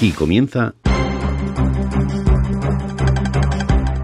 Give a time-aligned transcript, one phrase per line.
[0.00, 0.72] Aquí comienza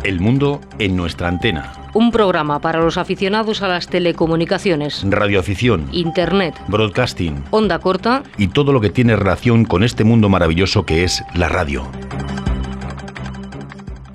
[0.04, 1.72] El mundo en nuestra antena.
[1.94, 8.74] Un programa para los aficionados a las telecomunicaciones, Radioafición, Internet, broadcasting onda corta y todo
[8.74, 11.90] lo que tiene relación con este mundo maravilloso que es la radio.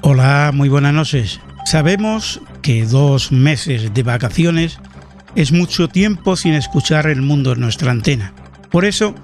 [0.03, 1.41] Hola, muy buenas noches.
[1.65, 4.77] Sabemos que dos meses de vacaciones
[5.33, 8.33] es mucho tiempo sin escuchar el mundo en nuestra antena.
[8.69, 9.15] Por eso,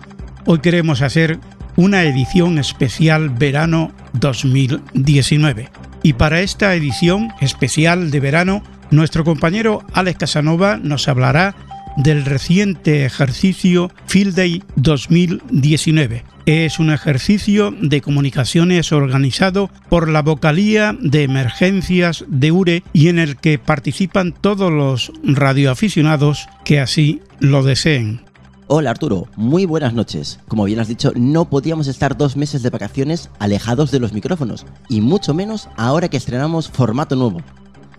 [0.48, 1.40] hoy queremos hacer
[1.78, 5.70] una edición especial verano 2019.
[6.04, 11.56] Y para esta edición especial de verano, nuestro compañero Alex Casanova nos hablará
[11.98, 16.24] del reciente ejercicio Field Day 2019.
[16.46, 23.20] Es un ejercicio de comunicaciones organizado por la Vocalía de Emergencias de URE y en
[23.20, 28.27] el que participan todos los radioaficionados que así lo deseen.
[28.70, 30.42] Hola Arturo, muy buenas noches.
[30.50, 34.66] Como bien has dicho, no podíamos estar dos meses de vacaciones alejados de los micrófonos,
[34.90, 37.40] y mucho menos ahora que estrenamos formato nuevo.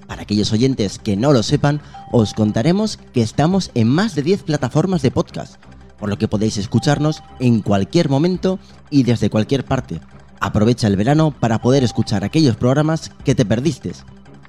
[0.06, 1.80] Para aquellos oyentes que no lo sepan,
[2.12, 5.55] os contaremos que estamos en más de 10 plataformas de podcast,
[5.98, 8.58] por lo que podéis escucharnos en cualquier momento
[8.91, 10.03] y desde cualquier parte.
[10.38, 13.92] Aprovecha el verano para poder escuchar aquellos programas que te perdiste.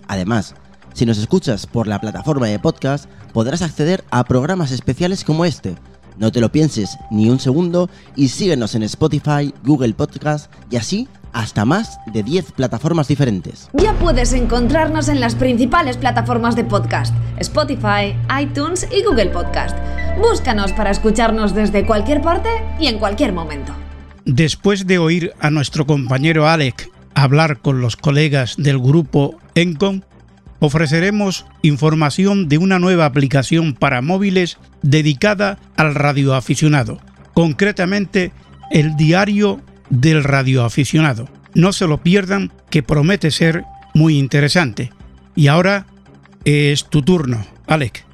[0.10, 0.54] Además,
[0.94, 5.78] si nos escuchas por la plataforma de podcast, podrás acceder a programas especiales como este,
[6.20, 11.08] no te lo pienses ni un segundo y síguenos en Spotify, Google Podcast y así
[11.34, 13.70] hasta más de 10 plataformas diferentes.
[13.74, 19.78] Ya puedes encontrarnos en las principales plataformas de podcast, Spotify, iTunes y Google Podcast.
[20.20, 23.74] Búscanos para escucharnos desde cualquier parte y en cualquier momento.
[24.26, 30.02] Después de oír a nuestro compañero Alec hablar con los colegas del grupo Encom,
[30.60, 37.00] ofreceremos información de una nueva aplicación para móviles dedicada al radioaficionado,
[37.34, 38.32] concretamente
[38.72, 41.28] el diario del radioaficionado.
[41.54, 44.92] No se lo pierdan, que promete ser muy interesante.
[45.36, 45.88] Y ahora
[46.46, 48.06] es tu turno, Alec.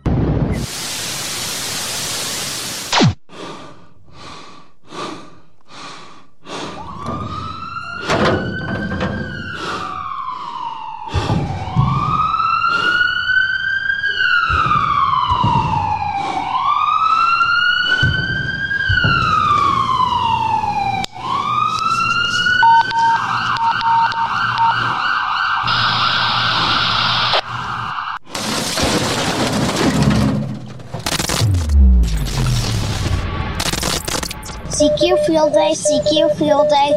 [34.75, 36.94] CQ Field Day, CQ Field Day,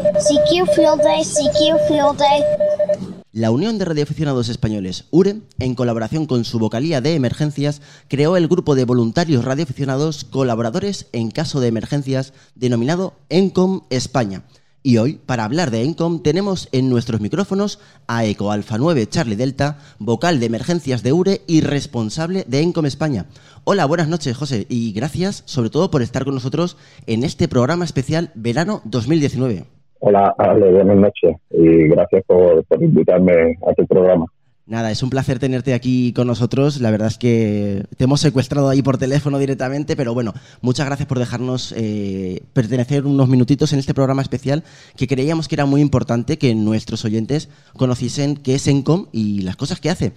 [3.31, 8.49] La Unión de Radioaficionados Españoles, URE, en colaboración con su vocalía de emergencias, creó el
[8.49, 14.43] grupo de voluntarios radioaficionados colaboradores en caso de emergencias, denominado ENCOM España.
[14.83, 19.37] Y hoy, para hablar de ENCOM, tenemos en nuestros micrófonos a Eco Alfa 9 Charlie
[19.37, 23.27] Delta, vocal de emergencias de URE y responsable de ENCOM España.
[23.63, 26.75] Hola, buenas noches, José, y gracias sobre todo por estar con nosotros
[27.07, 29.78] en este programa especial Verano 2019.
[30.01, 34.25] Hola, Ale, buenas noches y gracias por, invitarme a tu programa.
[34.65, 36.79] Nada, es un placer tenerte aquí con nosotros.
[36.79, 41.07] La verdad es que te hemos secuestrado ahí por teléfono directamente, pero bueno, muchas gracias
[41.07, 44.63] por dejarnos eh, pertenecer unos minutitos en este programa especial
[44.95, 49.57] que creíamos que era muy importante que nuestros oyentes conociesen qué es ENCOM y las
[49.57, 50.13] cosas que hace.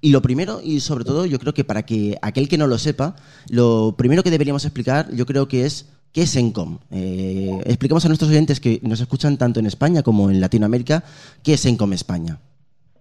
[0.00, 2.78] Y lo primero, y sobre todo, yo creo que para que aquel que no lo
[2.78, 3.16] sepa,
[3.50, 6.78] lo primero que deberíamos explicar, yo creo que es qué es ENCOM.
[6.90, 11.02] Eh, expliquemos a nuestros oyentes que nos escuchan tanto en España como en Latinoamérica,
[11.42, 12.38] qué es ENCOM España.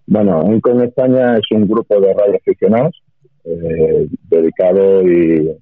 [0.07, 3.01] Bueno, ENCOM España es un grupo de radioaficionados
[3.45, 5.55] eh, dedicado y,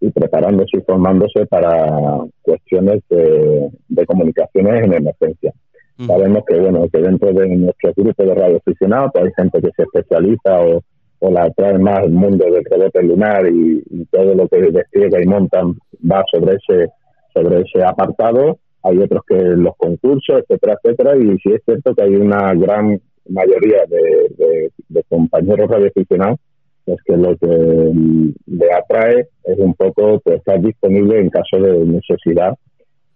[0.00, 5.52] y, preparándose y formándose para cuestiones de, de comunicaciones en emergencia.
[5.98, 6.06] Mm.
[6.06, 9.82] Sabemos que bueno que dentro de nuestro grupo de radioaficionados pues hay gente que se
[9.82, 10.82] especializa o,
[11.18, 15.22] o la atrae más el mundo del rebote lunar y, y, todo lo que despliega
[15.22, 15.76] y montan
[16.08, 16.90] va sobre ese
[17.34, 18.58] sobre ese apartado.
[18.82, 21.16] Hay otros que los concursos, etcétera, etcétera.
[21.16, 26.38] Y sí es cierto que hay una gran mayoría de, de, de compañeros radioaficionados
[26.84, 31.84] pues que lo que le atrae es un poco pues, estar disponible en caso de
[31.84, 32.56] necesidad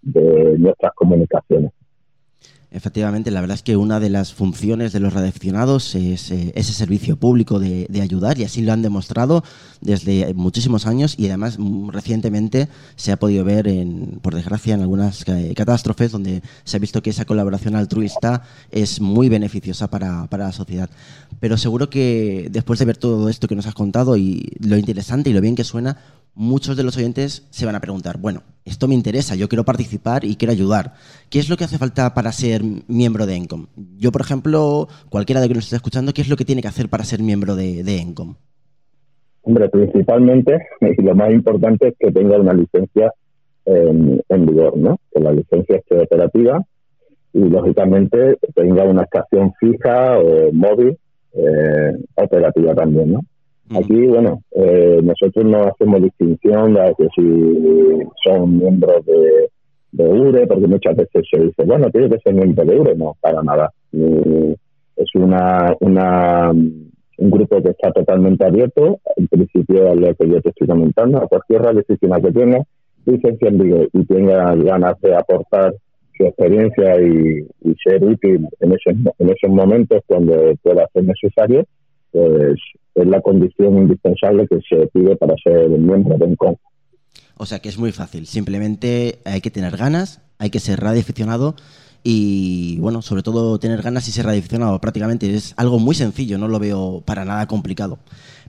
[0.02, 1.72] de nuestras comunicaciones.
[2.74, 6.72] Efectivamente, la verdad es que una de las funciones de los radioaficionados es eh, ese
[6.72, 9.44] servicio público de, ayudar y así lo han demostrado
[9.80, 14.80] desde muchísimos años y además mm, recientemente se ha podido ver, en, por desgracia, en
[14.80, 15.24] algunas
[15.54, 18.42] catástrofes donde se ha visto que esa colaboración altruista
[18.72, 20.90] es muy beneficiosa para, para la sociedad.
[21.38, 25.30] Pero seguro que después de ver todo esto que nos has contado y lo interesante
[25.30, 25.96] y lo bien que suena,
[26.34, 30.25] muchos de los oyentes se van a preguntar, bueno, esto me interesa, yo quiero participar
[30.25, 30.94] y quiero ayudar.
[31.31, 33.66] ¿Qué es lo que hace falta para ser miembro de ENCOM?
[33.98, 36.69] Yo, por ejemplo, cualquiera de que nos esté escuchando, ¿qué es lo que tiene que
[36.69, 38.34] hacer para ser miembro de, ENCOM?
[39.42, 43.12] Hombre, principalmente, y lo más importante es que tenga una licencia
[43.66, 44.98] en, vigor, ¿no?
[45.12, 46.62] Que la licencia esté operativa
[47.32, 50.96] y, lógicamente, tenga una estación fija o móvil
[51.34, 53.20] eh, operativa también, ¿no?
[53.70, 59.49] Aquí, bueno, eh, nosotros no hacemos distinción de si son miembros de,
[59.96, 63.43] URE, porque muchas veces se dice, bueno, tiene que ser miembro de URE, no, para
[63.43, 63.70] nada.
[63.93, 70.40] es una, una, un grupo que está totalmente abierto, en principio a lo que yo
[70.40, 72.64] te estoy comentando, a cualquier radiodifusión que tenga
[73.06, 75.75] licencia en y tenga ganas de aportar
[76.17, 77.46] su experiencia y,
[77.82, 81.64] ser útil en esos, en esos momentos cuando pueda ser necesario,
[82.14, 82.61] pues
[82.94, 86.37] es la condición indispensable que se pide para ser miembro de un.
[87.37, 91.56] O sea que es muy fácil, simplemente hay que tener ganas, hay que ser radioaficionado
[92.05, 96.46] y bueno, sobre todo tener ganas y ser radioaficionado prácticamente es algo muy sencillo, no
[96.46, 97.99] lo veo para nada complicado.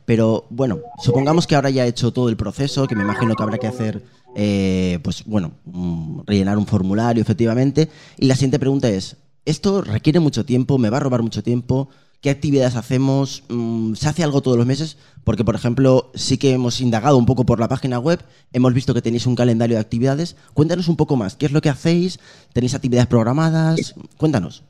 [0.05, 3.41] Pero bueno, supongamos que ahora ya he hecho todo el proceso, que me imagino que
[3.41, 4.03] habrá que hacer,
[4.35, 7.89] eh, pues bueno, mm, rellenar un formulario efectivamente.
[8.19, 10.77] Y la siguiente pregunta es, ¿esto requiere mucho tiempo?
[10.77, 11.89] ¿Me va a robar mucho tiempo?
[12.25, 16.53] Qué actividades hacemos, mm, se hace algo todos los meses, porque por ejemplo sí que
[16.53, 18.17] hemos indagado un poco por la página web,
[18.51, 20.35] hemos visto que tenéis un calendario de actividades.
[20.55, 22.17] Cuéntanos un poco más, ¿qué es lo que hacéis?
[22.51, 23.93] ¿Tenéis actividades programadas?
[24.17, 24.63] Cuéntanos.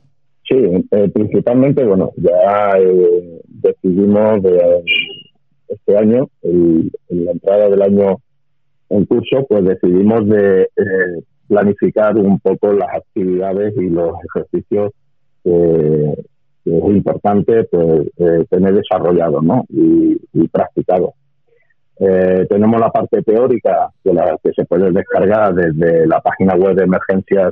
[0.46, 0.54] Sí,
[0.90, 4.82] eh, principalmente, bueno, ya eh, decidimos de,
[5.68, 8.18] este año, en la entrada del año
[8.90, 14.92] en curso, pues decidimos de eh, planificar un poco las actividades y los ejercicios
[16.66, 19.64] es importante pues, eh, tener desarrollado ¿no?
[19.68, 20.16] y,
[20.48, 21.14] practicado.
[21.98, 26.76] Eh, tenemos la parte teórica de la que se puede descargar desde la página web
[26.76, 27.50] de emergencias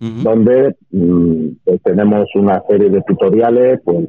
[0.00, 4.08] donde mm, pues, tenemos una serie de tutoriales pues,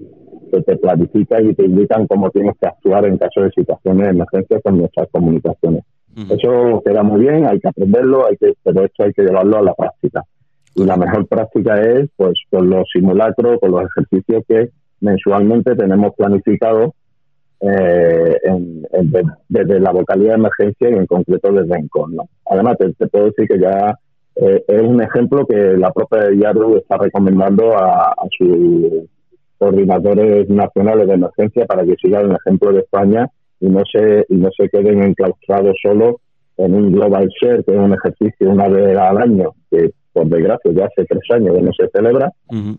[0.52, 4.12] que te planifican y te indican cómo tienes que actuar en caso de situaciones de
[4.12, 5.84] emergencia con nuestras comunicaciones.
[6.30, 9.62] Eso queda muy bien, hay que aprenderlo, hay que, pero esto hay que llevarlo a
[9.62, 10.24] la práctica.
[10.86, 14.70] La mejor práctica es pues con los simulacros, con los ejercicios que
[15.02, 16.92] mensualmente tenemos planificados
[17.62, 18.38] eh,
[19.50, 22.16] desde la vocalidad de emergencia y en concreto desde ENCON.
[22.16, 22.30] ¿no?
[22.50, 23.98] Además, te, puedo decir que ya
[24.36, 29.10] eh, es un ejemplo que la propia YARU está recomendando a, sus
[29.58, 33.28] coordinadores nacionales de emergencia para que sigan el ejemplo de España
[33.60, 36.22] y no se, y no se queden enclaustrados solo
[36.56, 40.72] en un Global Share, que es un ejercicio una vez al año, que por desgracia
[40.74, 42.32] ya hace tres años que no se celebra,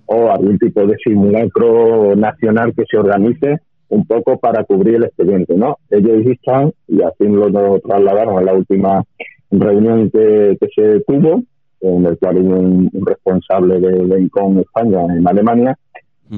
[0.07, 5.55] o algún tipo de simulacro nacional que se organice un poco para cubrir el expediente,
[5.57, 5.77] ¿no?
[5.91, 9.03] Ellos están, y así lo trasladaron en la última
[9.51, 11.43] reunión que, se tuvo,
[11.81, 15.77] en el cual hubo un, responsable de, de España en Alemania,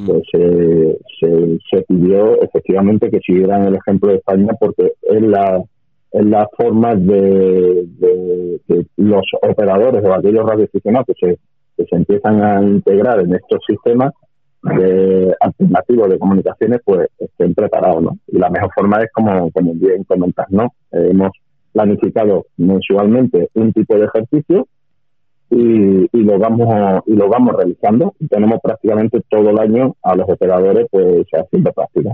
[0.07, 0.99] pues se,
[1.71, 5.63] se, pidió efectivamente que siguieran el ejemplo de España porque es la
[6.13, 11.39] en las formas de, de, los operadores o aquellos radioaficionados que se,
[11.77, 14.13] que se empiezan a integrar en estos sistemas
[14.63, 18.19] de alternativos de comunicaciones, pues estén preparados, ¿no?
[18.29, 20.73] Y la mejor forma es como, como bien comentas, ¿no?
[20.93, 21.31] hemos
[21.73, 24.69] planificado mensualmente un tipo de ejercicio
[25.51, 28.15] y, y, lo vamos y lo vamos realizando.
[28.31, 32.11] Tenemos prácticamente todo el año a los operadores pues haciendo práctica.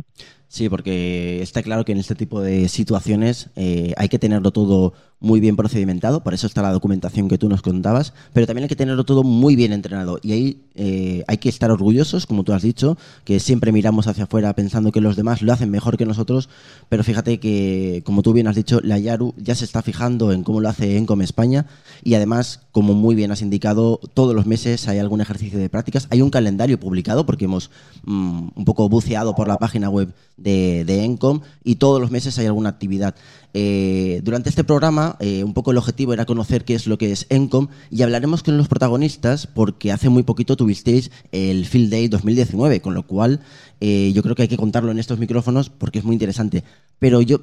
[0.48, 4.94] Sí, porque está claro que en este tipo de situaciones eh, hay que tenerlo todo
[5.20, 8.68] muy bien procedimentado, por eso está la documentación que tú nos contabas, pero también hay
[8.68, 12.52] que tenerlo todo muy bien entrenado y ahí eh, hay que estar orgullosos, como tú
[12.52, 16.06] has dicho, que siempre miramos hacia afuera pensando que los demás lo hacen mejor que
[16.06, 16.48] nosotros,
[16.88, 20.44] pero fíjate que, como tú bien has dicho, la Yaru ya se está fijando en
[20.44, 21.66] cómo lo hace Encom España
[22.04, 26.06] y además, como muy bien has indicado, todos los meses hay algún ejercicio de prácticas,
[26.10, 27.70] hay un calendario publicado porque hemos
[28.04, 32.38] mm, un poco buceado por la página web de, de Encom y todos los meses
[32.38, 33.16] hay alguna actividad.
[33.54, 37.12] Eh, durante este programa, eh, un poco el objetivo era conocer qué es lo que
[37.12, 42.08] es ENCOM y hablaremos con los protagonistas porque hace muy poquito tuvisteis el Field Day
[42.08, 43.40] 2019, con lo cual
[43.80, 46.62] eh, yo creo que hay que contarlo en estos micrófonos porque es muy interesante.
[46.98, 47.40] Pero yo,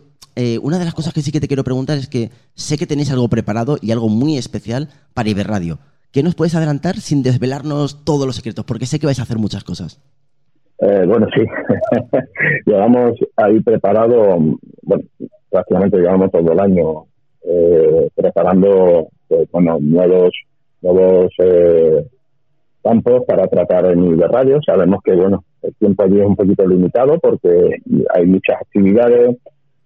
[0.62, 3.10] una de las cosas que sí que te quiero preguntar es que sé que tenéis
[3.10, 5.80] algo preparado y algo muy especial para Iberradio.
[6.12, 8.66] ¿Qué nos puedes adelantar sin desvelarnos todos los secretos?
[8.66, 10.00] Porque sé que vais a hacer muchas cosas.
[10.80, 11.42] Bueno, sí.
[12.66, 14.38] Llevamos ahí preparado,
[14.82, 15.04] bueno,
[15.50, 17.06] prácticamente llevamos todo el año
[17.44, 20.34] eh, preparando pues, bueno, nuevos,
[20.82, 22.06] nuevos eh,
[22.84, 24.60] campos para tratar en de radio.
[24.66, 27.78] Sabemos que bueno el tiempo allí es un poquito limitado porque
[28.14, 29.38] hay muchas actividades,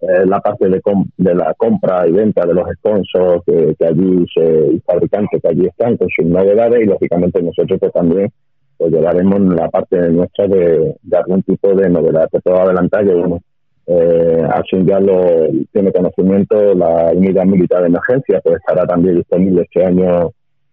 [0.01, 0.81] eh, la parte de,
[1.17, 5.67] de la compra y venta de los sponsors que, allí se, y fabricantes que allí
[5.67, 8.31] están con sus novedades y lógicamente nosotros pues, también
[8.79, 12.29] pues llevaremos la parte nuestra de, algún tipo de novedad.
[12.31, 13.41] Te puedo adelantar que bueno,
[13.85, 19.63] eh, así ya lo tiene conocimiento la unidad militar de emergencia, pues estará también disponible
[19.63, 20.31] este año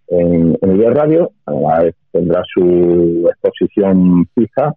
[0.08, 1.32] en, en el radio,
[2.12, 4.72] tendrá su exposición fija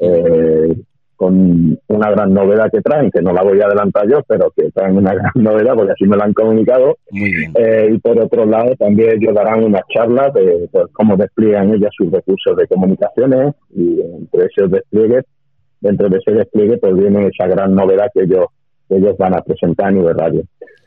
[0.00, 0.74] eh,
[1.22, 4.72] con una gran novedad que traen, que no la voy a adelantar yo, pero que
[4.72, 6.96] traen una gran novedad porque así me la han comunicado.
[7.12, 11.90] Eh, y por otro lado, también ellos darán unas charlas de pues, cómo despliegan ellas
[11.96, 15.24] sus recursos de comunicaciones y entre esos despliegues,
[15.80, 18.46] dentro de ese despliegue, pues viene esa gran novedad que ellos,
[18.88, 20.42] ellos van a presentar a nivel radio.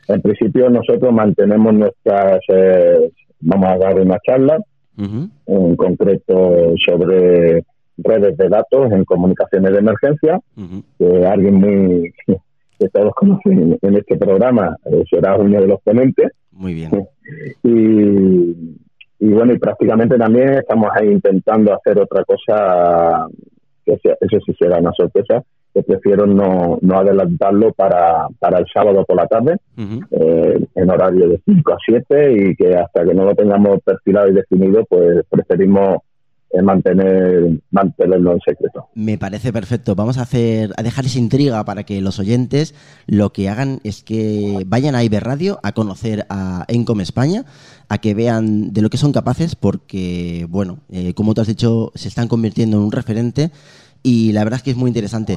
[0.08, 4.58] En principio, nosotros mantenemos nuestras, eh, vamos a dar una charla,
[4.98, 7.64] en concreto sobre
[7.98, 10.40] redes de datos en comunicaciones de emergencia,
[10.98, 12.12] que alguien muy
[12.78, 16.32] que todos conocen en este programa eh, será uno de los ponentes.
[16.52, 16.90] Muy bien.
[19.18, 23.26] Y, bueno, y prácticamente también estamos ahí intentando hacer otra cosa,
[23.82, 29.06] que eso sí será una sorpresa, que prefiero no, no adelantarlo para, para el sábado
[29.06, 33.24] por la tarde, eh, en horario de 5 a 7, y que hasta que no
[33.24, 35.96] lo tengamos perfilado y definido, pues preferimos
[36.62, 38.88] mantener mantenerlo en secreto.
[38.94, 39.94] Me parece perfecto.
[39.94, 42.74] Vamos a hacer a dejar esa intriga para que los oyentes
[43.06, 47.44] lo que hagan es que vayan a Iberradio a conocer a Encom España,
[47.88, 51.92] a que vean de lo que son capaces, porque bueno, eh, como tú has dicho,
[51.94, 53.50] se están convirtiendo en un referente
[54.02, 55.36] y la verdad es que es muy interesante.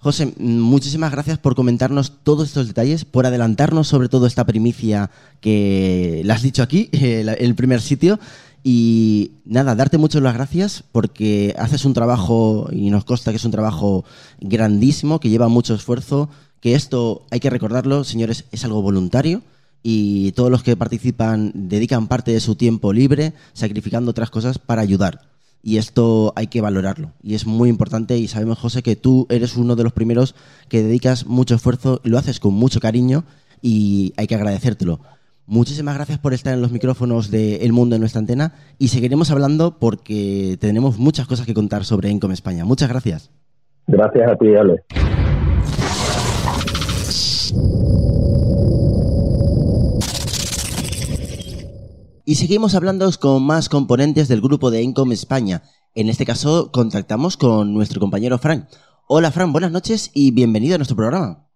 [0.00, 5.10] José, muchísimas gracias por comentarnos todos estos detalles, por adelantarnos sobre todo esta primicia
[5.40, 8.20] que la has dicho aquí, el primer sitio.
[8.64, 13.44] Y nada, darte muchas las gracias porque haces un trabajo, y nos consta que es
[13.44, 14.04] un trabajo
[14.40, 16.28] grandísimo, que lleva mucho esfuerzo,
[16.60, 19.42] que esto, hay que recordarlo, señores, es algo voluntario
[19.82, 24.82] y todos los que participan dedican parte de su tiempo libre, sacrificando otras cosas para
[24.82, 25.22] ayudar.
[25.62, 27.12] Y esto hay que valorarlo.
[27.22, 30.34] Y es muy importante y sabemos, José, que tú eres uno de los primeros
[30.68, 33.24] que dedicas mucho esfuerzo, lo haces con mucho cariño
[33.60, 35.00] y hay que agradecértelo.
[35.50, 39.30] Muchísimas gracias por estar en los micrófonos de El Mundo en nuestra antena y seguiremos
[39.30, 42.66] hablando porque tenemos muchas cosas que contar sobre Encom España.
[42.66, 43.30] Muchas gracias.
[43.86, 44.84] Gracias a ti, Ale.
[52.26, 55.62] Y seguimos hablando con más componentes del grupo de Encom España.
[55.94, 58.68] En este caso, contactamos con nuestro compañero Fran.
[59.06, 61.47] Hola Fran, buenas noches y bienvenido a nuestro programa.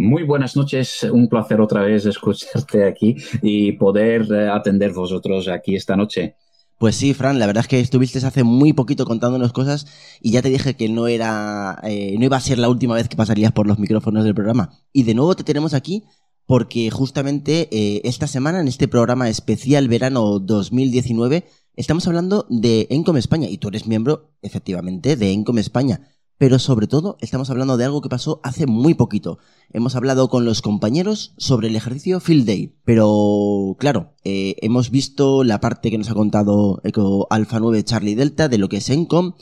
[0.00, 5.74] Muy buenas noches, un placer otra vez escucharte aquí y poder eh, atender vosotros aquí
[5.74, 6.36] esta noche.
[6.78, 9.88] Pues sí, Fran, la verdad es que estuviste hace muy poquito contándonos cosas
[10.20, 13.08] y ya te dije que no era, eh, no iba a ser la última vez
[13.08, 14.70] que pasarías por los micrófonos del programa.
[14.92, 16.04] Y de nuevo te tenemos aquí
[16.46, 23.16] porque justamente eh, esta semana en este programa especial verano 2019 estamos hablando de Encom
[23.16, 26.02] España y tú eres miembro efectivamente de Encom España
[26.38, 29.38] pero sobre todo estamos hablando de algo que pasó hace muy poquito.
[29.72, 35.44] Hemos hablado con los compañeros sobre el ejercicio Field Day, pero claro, eh, hemos visto
[35.44, 38.88] la parte que nos ha contado Eco Alpha 9 Charlie Delta de lo que es
[38.88, 39.34] ENCOM,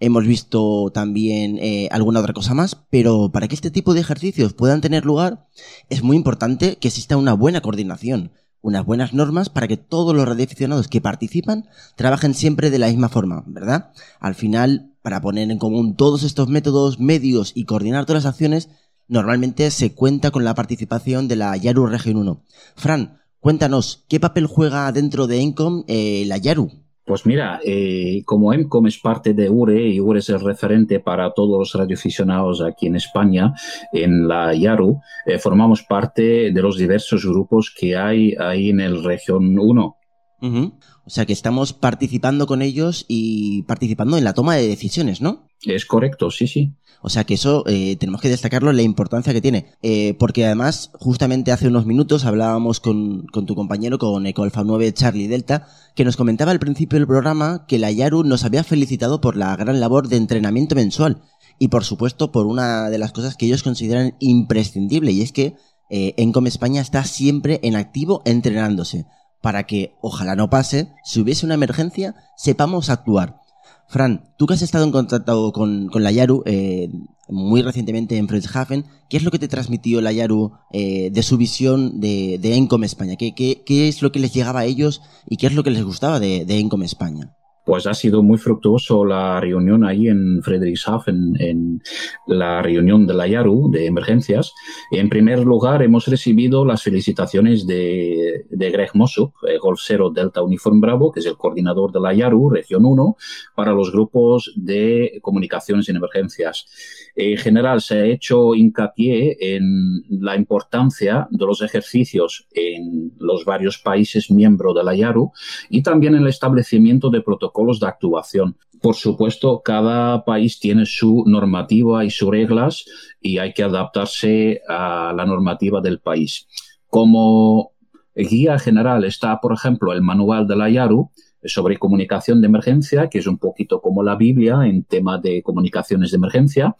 [0.00, 4.52] hemos visto también eh, alguna otra cosa más, pero para que este tipo de ejercicios
[4.52, 5.46] puedan tener lugar,
[5.88, 10.28] es muy importante que exista una buena coordinación unas buenas normas para que todos los
[10.28, 13.92] radioaficionados que participan trabajen siempre de la misma forma, ¿verdad?
[14.18, 18.68] Al final, para poner en común todos estos métodos, medios y coordinar todas las acciones,
[19.08, 22.42] normalmente se cuenta con la participación de la Yaru Región 1.
[22.76, 26.70] Fran, cuéntanos, ¿qué papel juega dentro de ENCOM eh, la Yaru?
[27.10, 31.32] Pues mira, eh, como EMCOM es parte de URE y URE es el referente para
[31.32, 33.52] todos los radioaficionados aquí en España,
[33.92, 39.02] en la YARU, eh, formamos parte de los diversos grupos que hay ahí en el
[39.02, 39.96] región 1.
[40.42, 45.48] O sea que estamos participando con ellos y participando en la toma de decisiones, ¿no?
[45.62, 46.74] Es correcto, sí, sí.
[47.02, 49.66] O sea que eso eh, tenemos que destacarlo, la importancia que tiene.
[49.82, 55.28] Eh, porque además, justamente hace unos minutos hablábamos con, tu compañero, con Ecolfa 9 Charlie
[55.28, 59.36] Delta, que nos comentaba al principio del programa que la Yaru nos había felicitado por
[59.36, 61.22] la gran labor de entrenamiento mensual.
[61.58, 65.54] Y por supuesto por una de las cosas que ellos consideran imprescindible, y es que
[65.90, 69.06] eh, Encom España está siempre en activo entrenándose
[69.40, 73.40] para que, ojalá no pase, si hubiese una emergencia, sepamos actuar.
[73.88, 76.88] Fran, tú que has estado en contacto con, la Yaru eh,
[77.28, 81.36] muy recientemente en Friedrichshafen, ¿qué es lo que te transmitió la Yaru eh, de su
[81.36, 83.16] visión de, Encom España?
[83.16, 85.84] ¿Qué, ¿Qué, es lo que les llegaba a ellos y qué es lo que les
[85.84, 87.34] gustaba de, de Encom España?
[87.70, 91.80] Pues ha sido muy fructuoso la reunión ahí en Friedrichshafen, en
[92.26, 94.52] la reunión de la YARU de emergencias.
[94.90, 100.42] En primer lugar, hemos recibido las felicitaciones de, de Greg Mosup, eh, Golf Zero Delta
[100.42, 103.16] Uniform Bravo, que es el coordinador de la YARU, Región 1,
[103.54, 106.66] para los grupos de comunicaciones en emergencias.
[107.14, 113.78] En general, se ha hecho hincapié en la importancia de los ejercicios en los varios
[113.78, 115.30] países miembros de la YARU
[115.68, 118.56] y también en el establecimiento de protocolos de actuación.
[118.80, 122.84] Por supuesto, cada país tiene su normativa y sus reglas
[123.20, 126.48] y hay que adaptarse a la normativa del país.
[126.88, 127.72] Como
[128.14, 131.10] guía general está, por ejemplo, el manual de la YARU,
[131.44, 136.10] sobre comunicación de emergencia, que es un poquito como la Biblia en tema de comunicaciones
[136.10, 136.76] de emergencia.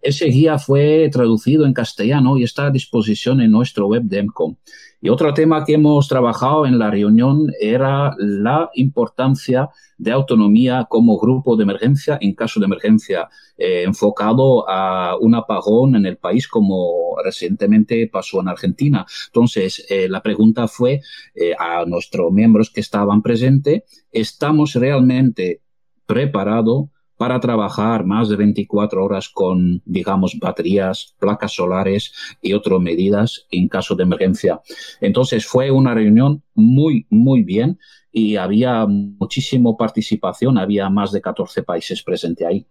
[0.00, 4.56] Ese guía fue traducido en castellano y está a disposición en nuestro web de EMCOM.
[5.00, 11.18] Y otro tema que hemos trabajado en la reunión era la importancia de autonomía como
[11.18, 16.48] grupo de emergencia en caso de emergencia, eh, enfocado a un apagón en el país
[16.48, 19.06] como recientemente pasó en Argentina.
[19.26, 21.00] Entonces, eh, la pregunta fue
[21.34, 25.62] eh, a nuestros miembros que estaban presentes, ¿estamos realmente
[26.06, 26.88] preparados
[27.18, 33.68] para trabajar más de 24 horas con, digamos, baterías, placas solares y otras medidas en
[33.68, 34.60] caso de emergencia.
[35.00, 37.78] Entonces fue una reunión muy, muy bien
[38.12, 42.66] y había muchísima participación, había más de 14 países presentes ahí.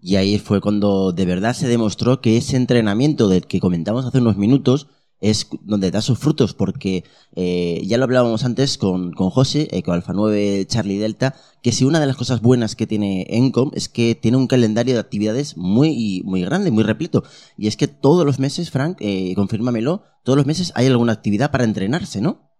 [0.00, 4.18] Y ahí fue cuando de verdad se demostró que ese entrenamiento del que comentamos hace
[4.18, 4.88] unos minutos
[5.22, 7.04] es donde da sus frutos, porque
[7.36, 11.70] eh, ya lo hablábamos antes con, con José, eh, con Alfa 9 Charlie Delta, que
[11.70, 15.00] si una de las cosas buenas que tiene Encom es que tiene un calendario de
[15.00, 17.22] actividades muy, muy grande, muy repleto.
[17.56, 21.52] Y es que todos los meses, Frank, eh, confírmamelo, todos los meses hay alguna actividad
[21.52, 22.50] para entrenarse, ¿no?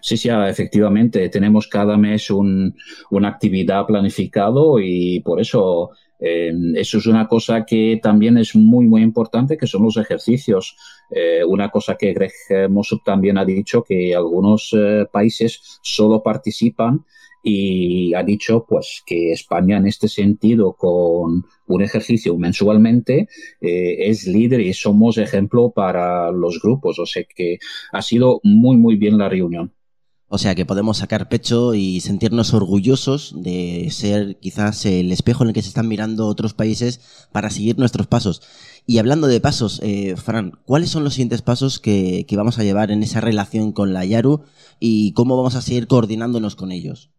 [0.00, 1.28] Sí, sí, efectivamente.
[1.28, 2.76] Tenemos cada mes un,
[3.10, 8.86] una actividad planificado y por eso eh, eso es una cosa que también es muy,
[8.86, 10.76] muy importante, que son los ejercicios.
[11.10, 12.32] Eh, una cosa que Greg
[12.70, 17.04] Mosup también ha dicho, que algunos eh, países solo participan
[17.40, 23.28] y ha dicho pues que España en este sentido con un ejercicio mensualmente
[23.60, 27.58] es líder y somos ejemplo para los grupos o sea que
[27.92, 29.72] ha sido muy muy bien la reunión
[30.28, 35.48] o sea que podemos sacar pecho y sentirnos orgullosos de ser quizás el espejo en
[35.48, 37.00] el que se están mirando otros países
[37.32, 38.42] para seguir nuestros pasos.
[38.86, 42.90] Y hablando de pasos, eh, Fran, ¿cuáles son los siguientes pasos que, vamos a llevar
[42.90, 44.42] en esa relación con la Yaru
[44.80, 47.10] y cómo vamos a seguir coordinándonos con ellos?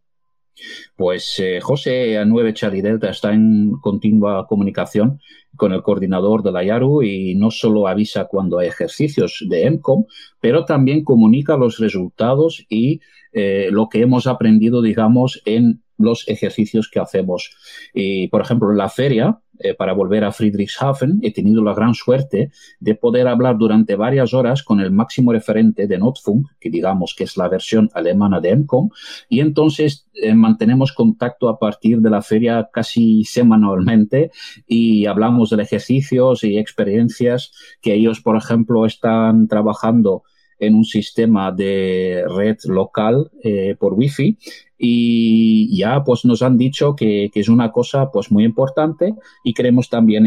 [0.96, 5.20] Pues eh, José A9 Charlie Delta está en continua comunicación
[5.56, 10.06] con el coordinador de la YARU y no solo avisa cuando hay ejercicios de EMCOM,
[10.40, 13.02] pero también comunica los resultados y
[13.34, 17.52] eh, lo que hemos aprendido, digamos, en los ejercicios que hacemos.
[17.94, 21.94] Y, por ejemplo, en la feria, eh, para volver a Friedrichshafen, he tenido la gran
[21.94, 27.14] suerte de poder hablar durante varias horas con el máximo referente de Notfunk, que digamos
[27.14, 28.90] que es la versión alemana de ENCOM,
[29.28, 34.32] y entonces eh, mantenemos contacto a partir de la feria casi semanalmente
[34.66, 40.24] y hablamos de ejercicios y experiencias que ellos, por ejemplo, están trabajando
[40.60, 44.38] en un sistema de red local eh, por wifi.
[44.78, 49.54] Y ya pues nos han dicho que, que, es una cosa pues muy importante y
[49.54, 50.26] queremos también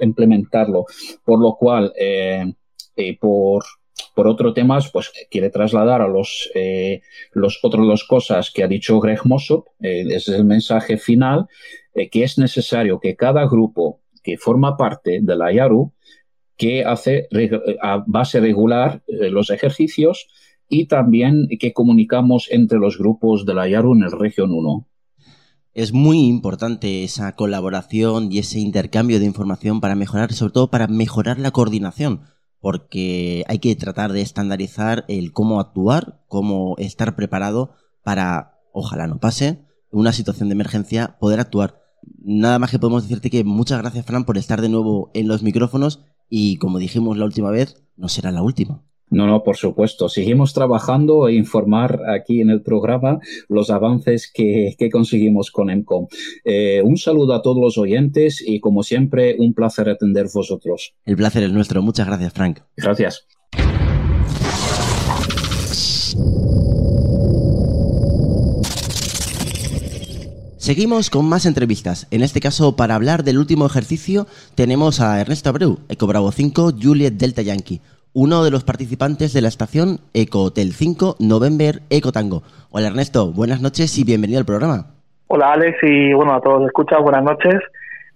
[0.00, 0.84] implementarlo.
[1.24, 2.54] Por lo cual eh,
[2.96, 3.64] eh, por
[4.14, 8.66] por otro temas, pues quiere trasladar a los, eh, los otros dos cosas que ha
[8.66, 11.46] dicho Greg Mossop, eh, es el mensaje final,
[11.94, 15.92] que es necesario que cada grupo que forma parte de la IARU,
[16.56, 17.28] que hace
[17.82, 20.28] a base regular los ejercicios,
[20.68, 24.86] y también que comunicamos entre los grupos de la IARU en el región 1.
[25.74, 30.86] Es muy importante esa colaboración y ese intercambio de información para mejorar, sobre todo para
[30.86, 32.22] mejorar la coordinación,
[32.60, 39.20] porque hay que tratar de estandarizar el cómo actuar, cómo estar preparado para, ojalá no
[39.20, 41.82] pase, una situación de emergencia, poder actuar.
[42.18, 45.42] Nada más que podemos decirte que muchas gracias, Fran, por estar de nuevo en los
[45.42, 48.82] micrófonos y como dijimos la última vez, no será la última.
[49.08, 50.08] No, no, por supuesto.
[50.08, 56.08] Seguimos trabajando e informar aquí en el programa los avances que, conseguimos con EMCOM.
[56.44, 60.94] Eh, un saludo a todos los oyentes y como siempre, un placer atender vosotros.
[61.04, 61.82] El placer es nuestro.
[61.82, 62.60] Muchas gracias, Frank.
[62.76, 63.26] Gracias.
[70.66, 72.08] Seguimos con más entrevistas.
[72.10, 74.26] En este caso, para hablar del último ejercicio,
[74.56, 77.80] tenemos a Ernesto Abreu, Eco Bravo 5, Juliet Delta Yankee
[78.14, 82.42] uno de los participantes de la estación Eco Hotel 5 November Eco Tango.
[82.70, 84.86] Hola Ernesto, buenas noches y bienvenido al programa.
[85.28, 87.54] Hola Alex y bueno a todos escuchas, buenas noches.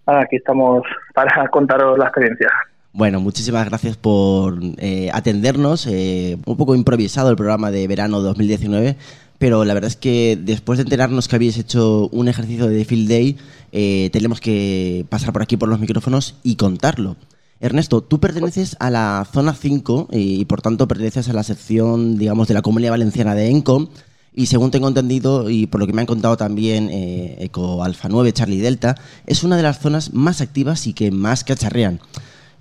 [0.06, 0.82] Aquí estamos
[1.14, 2.48] para contaros la experiencia.
[2.92, 5.86] Bueno, muchísimas gracias por eh, atendernos.
[5.86, 8.96] Eh, un poco improvisado el programa de verano 2019,
[9.40, 13.08] pero la verdad es que después de enterarnos que habéis hecho un ejercicio de Field
[13.08, 13.38] Day,
[13.72, 17.16] eh, tenemos que pasar por aquí por los micrófonos y contarlo.
[17.58, 22.48] Ernesto, tú perteneces a la zona 5 y, por tanto perteneces a la sección, digamos,
[22.48, 23.88] de la Comunidad Valenciana de ENCOM.
[24.34, 28.34] Y según tengo entendido y por lo que me han contado también Eco Alfa 9
[28.34, 28.94] Charlie Delta,
[29.26, 31.98] es una de las zonas más activas y que más cacharrean.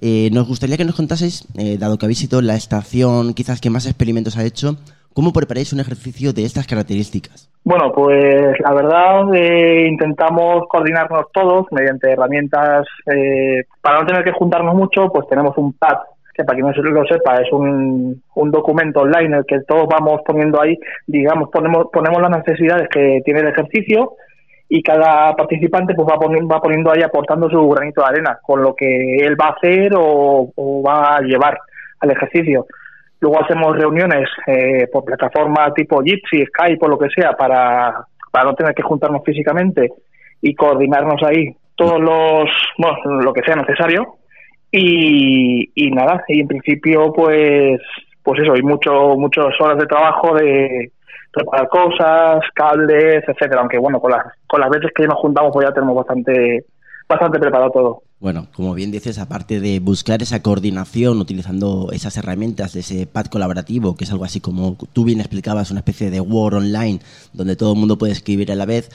[0.02, 3.70] Eh, nos gustaría que nos contaseis, eh, dado que habéis sido la estación quizás que
[3.70, 4.78] más experimentos ha hecho,
[5.14, 7.50] ¿cómo preparáis un ejercicio de estas características?
[7.64, 12.86] Bueno, pues la verdad eh, intentamos coordinarnos todos mediante herramientas,
[13.82, 15.98] para no tener que juntarnos mucho, pues tenemos un pad
[16.40, 19.88] que para quien no lo sepa es un, un documento online en el que todos
[19.90, 24.14] vamos poniendo ahí, digamos, ponemos, ponemos las necesidades que tiene el ejercicio
[24.70, 28.62] y cada participante pues va poniendo, va poniendo ahí aportando su granito de arena con
[28.62, 30.52] lo que él va a hacer o,
[30.86, 31.58] va a llevar
[32.00, 32.68] al ejercicio.
[33.22, 38.46] Luego hacemos reuniones eh, por plataforma tipo Jitsi, Skype o lo que sea para, para
[38.46, 39.90] no tener que juntarnos físicamente
[40.42, 44.16] y coordinarnos ahí todos los, bueno, lo que sea necesario.
[44.72, 47.82] Y, y nada, y en principio pues,
[48.22, 50.92] pues eso, hay mucho, muchas horas de trabajo de,
[51.32, 53.62] preparar cosas, cables, etcétera.
[53.62, 56.66] Aunque bueno, con las, con las veces que nos juntamos pues ya tenemos bastante,
[57.08, 58.02] bastante preparado todo.
[58.22, 63.28] Bueno, como bien dices, aparte de buscar esa coordinación utilizando esas herramientas de ese pad
[63.28, 67.00] colaborativo, que es algo así como tú bien explicabas, una especie de Word online
[67.32, 68.90] donde todo el mundo puede escribir a la vez,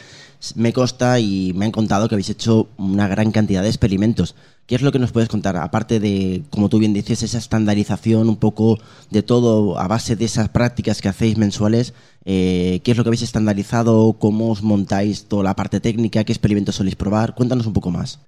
[0.56, 4.34] me consta y me han contado que habéis hecho una gran cantidad de experimentos.
[4.66, 5.56] ¿Qué es lo que nos puedes contar?
[5.56, 8.78] Aparte de, como tú bien dices, esa estandarización un poco
[9.10, 11.94] de todo a base de esas prácticas que hacéis mensuales,
[12.26, 14.16] eh, ¿qué es lo que habéis estandarizado?
[14.18, 16.24] ¿Cómo os montáis toda la parte técnica?
[16.24, 17.34] ¿Qué experimentos soléis probar?
[17.34, 18.18] Cuéntanos un poco más.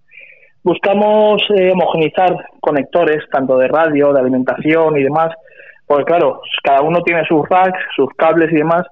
[0.66, 5.29] Buscamos eh, homogenizar conectores, tanto de radio, de alimentación y demás,
[5.87, 8.85] porque claro, cada uno tiene sus racks, sus cables y demás,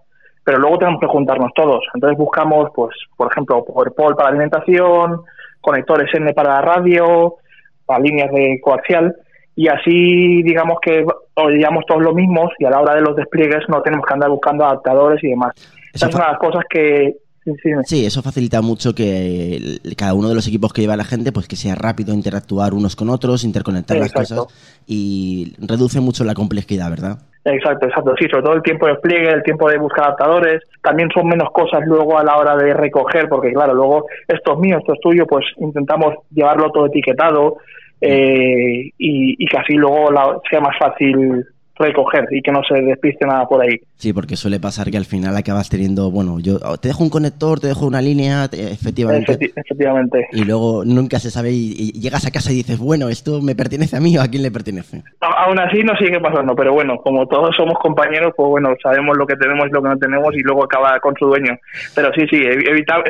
[0.45, 1.85] pero luego tenemos que juntarnos todos.
[1.93, 5.23] Entonces buscamos, pues, por ejemplo, PowerPoint para alimentación,
[5.61, 7.39] conectores N para la radio,
[7.85, 9.17] para líneas de coaxial,
[9.57, 11.05] y así digamos que
[11.37, 14.31] llevamos todos los mismos y a la hora de los despliegues no tenemos que andar
[14.31, 15.55] buscando adaptadores y demás.
[15.93, 17.17] Esas son las cosas que
[17.85, 21.47] Sí, eso facilita mucho que cada uno de los equipos que lleva la gente, pues
[21.47, 24.47] que sea rápido interactuar unos con otros, interconectar las cosas
[24.87, 27.19] y reduce mucho la complejidad, ¿verdad?
[27.45, 28.15] Exacto, exacto.
[28.19, 30.63] Sí, sobre todo el tiempo de despliegue, el tiempo de buscar adaptadores.
[30.83, 34.59] También son menos cosas luego a la hora de recoger, porque claro, luego esto es
[34.59, 37.59] mío, esto es tuyo, pues intentamos llevarlo todo etiquetado
[38.01, 41.45] eh, y, y que así luego sea más fácil
[41.77, 43.79] recoger y que no se despiste nada por ahí.
[43.97, 47.61] Sí, porque suele pasar que al final acabas teniendo, bueno, yo te dejo un conector,
[47.61, 49.39] te dejo una línea, efectivamente.
[49.57, 50.29] efectivamente.
[50.33, 53.97] Y luego nunca se sabe y, llegas a casa y dices, bueno, esto me pertenece
[53.97, 55.03] a mí o a quién le pertenece.
[55.21, 59.27] aún así no sigue pasando, pero bueno, como todos somos compañeros, pues bueno, sabemos lo
[59.27, 61.57] que tenemos y lo que no tenemos y luego acaba con su dueño.
[61.95, 62.43] Pero sí, sí,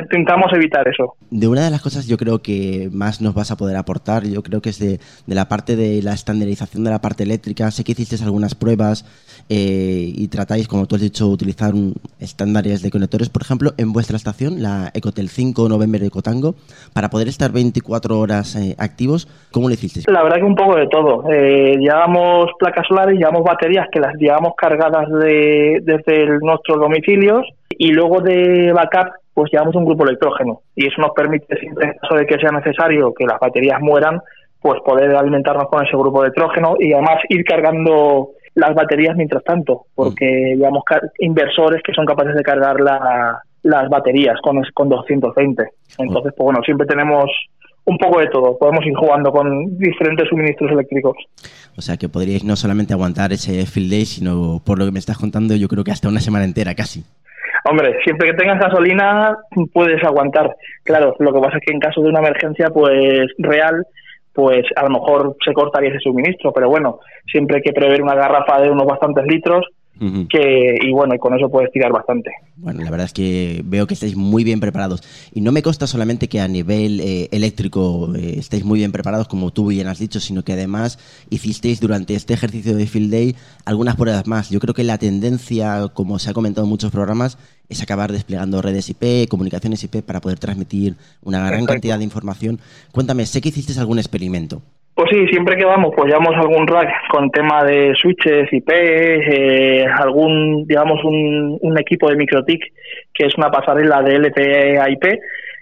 [0.01, 1.17] intentamos evitar eso.
[1.31, 4.43] De una de las cosas yo creo que más nos vas a poder aportar, yo
[4.43, 7.71] creo que es de, de la parte de la estandarización de la parte eléctrica.
[7.71, 9.05] Sé que hiciste algunas pruebas
[9.49, 11.73] eh, y tratáis, como tú has dicho, utilizar
[12.19, 16.57] estándares de conectores, por ejemplo, en vuestra estación, la Ecotel 5 November Ecotango,
[16.93, 20.09] para poder estar 24 horas eh, activos, ¿cómo lo hicisteis?
[20.09, 21.31] La verdad que un poco de todo.
[21.31, 27.93] Eh, llevamos placas solares, llevamos baterías que las llevamos cargadas de, desde nuestros domicilios y
[27.93, 32.27] luego de backup pues llevamos un grupo electrógeno y eso nos permite, en caso de
[32.27, 34.21] que sea necesario que las baterías mueran,
[34.61, 39.43] pues poder alimentarnos con ese grupo de electrógeno y además ir cargando las baterías mientras
[39.45, 40.85] tanto, porque digamos
[41.19, 45.65] inversores que son capaces de cargar las baterías con, con 220.
[45.99, 47.31] Entonces, pues bueno, siempre tenemos
[47.85, 48.57] un poco de todo.
[48.59, 51.17] Podemos ir jugando con diferentes suministros eléctricos.
[51.77, 54.99] O sea que podríais no solamente aguantar ese field day, sino por lo que me
[54.99, 57.05] estás contando, yo creo que hasta una semana entera casi.
[57.67, 59.37] Hombre, siempre que tengas gasolina
[59.73, 60.55] puedes aguantar.
[60.83, 63.87] Claro, lo que pasa es que en caso de una emergencia, pues real,
[64.35, 66.99] pues a lo mejor se cortaría ese suministro, pero bueno,
[67.31, 69.65] siempre hay que prever una garrafa de unos bastantes litros
[69.99, 72.31] que, y bueno, y con eso puedes tirar bastante.
[72.57, 75.03] Bueno, la verdad es que veo que estáis muy bien preparados.
[75.33, 79.29] Y no me consta solamente que a nivel eh, eléctrico eh, estáis muy bien preparados,
[79.29, 80.99] como tú bien has dicho, sino que además
[81.31, 84.51] hicisteis durante este ejercicio de Field Day algunas pruebas más.
[84.51, 88.63] Yo creo que la tendencia, como se ha comentado en muchos programas, es acabar desplegando
[88.63, 92.61] redes IP, comunicaciones IP para poder transmitir una gran cantidad de información.
[92.93, 94.63] Cuéntame, sé que hiciste algún experimento.
[94.95, 99.85] Pues sí, siempre que vamos, pues llevamos algún rack con tema de switches, IP, eh,
[99.87, 102.63] algún, digamos, un, un equipo de MikroTik,
[103.13, 105.05] que es una pasarela de LTE a IP,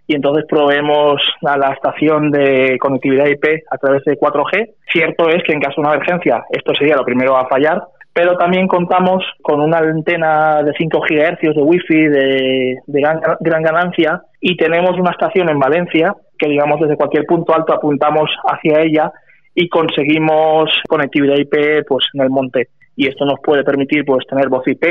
[0.06, 4.70] y entonces proveemos a la estación de conectividad IP a través de 4G.
[4.92, 8.36] Cierto es que en caso de una emergencia esto sería lo primero a fallar, pero
[8.36, 14.20] también contamos con una antena de 5 GHz de Wi-Fi de, de gran, gran ganancia
[14.40, 19.12] y tenemos una estación en Valencia que digamos desde cualquier punto alto apuntamos hacia ella
[19.54, 24.48] y conseguimos conectividad IP pues en el monte y esto nos puede permitir pues tener
[24.48, 24.84] voz IP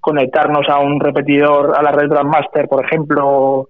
[0.00, 3.68] conectarnos a un repetidor a la red Grandmaster por ejemplo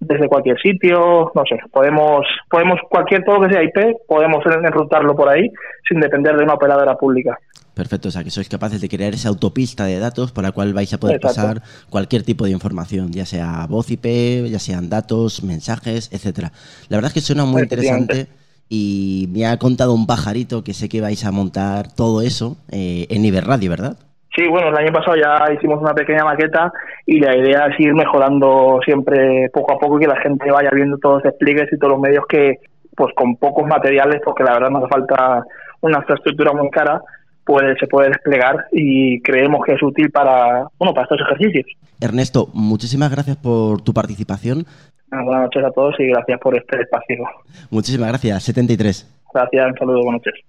[0.00, 5.28] desde cualquier sitio no sé podemos podemos cualquier todo que sea IP podemos enrutarlo por
[5.28, 5.50] ahí
[5.88, 7.38] sin depender de una operadora pública
[7.74, 10.72] Perfecto, o sea que sois capaces de crear esa autopista de datos por la cual
[10.72, 11.42] vais a poder Exacto.
[11.42, 16.52] pasar cualquier tipo de información, ya sea voz IP, ya sean datos, mensajes, etcétera.
[16.88, 18.28] La verdad es que suena muy interesante
[18.68, 23.06] y me ha contado un pajarito que sé que vais a montar todo eso eh,
[23.10, 23.96] en Iberradio, ¿verdad?
[24.34, 26.70] Sí, bueno, el año pasado ya hicimos una pequeña maqueta
[27.06, 30.70] y la idea es ir mejorando siempre poco a poco y que la gente vaya
[30.74, 32.56] viendo todos los despliegues y todos los medios que,
[32.94, 35.44] pues con pocos materiales, porque la verdad nos hace falta
[35.80, 37.00] una infraestructura muy cara,
[37.46, 41.64] pues se puede desplegar y creemos que es útil para, bueno, para estos ejercicios.
[42.00, 44.66] Ernesto, muchísimas gracias por tu participación.
[45.10, 47.24] Buenas noches a todos y gracias por este espacio.
[47.70, 49.22] Muchísimas gracias, 73.
[49.32, 50.44] Gracias, un saludo, buenas noches.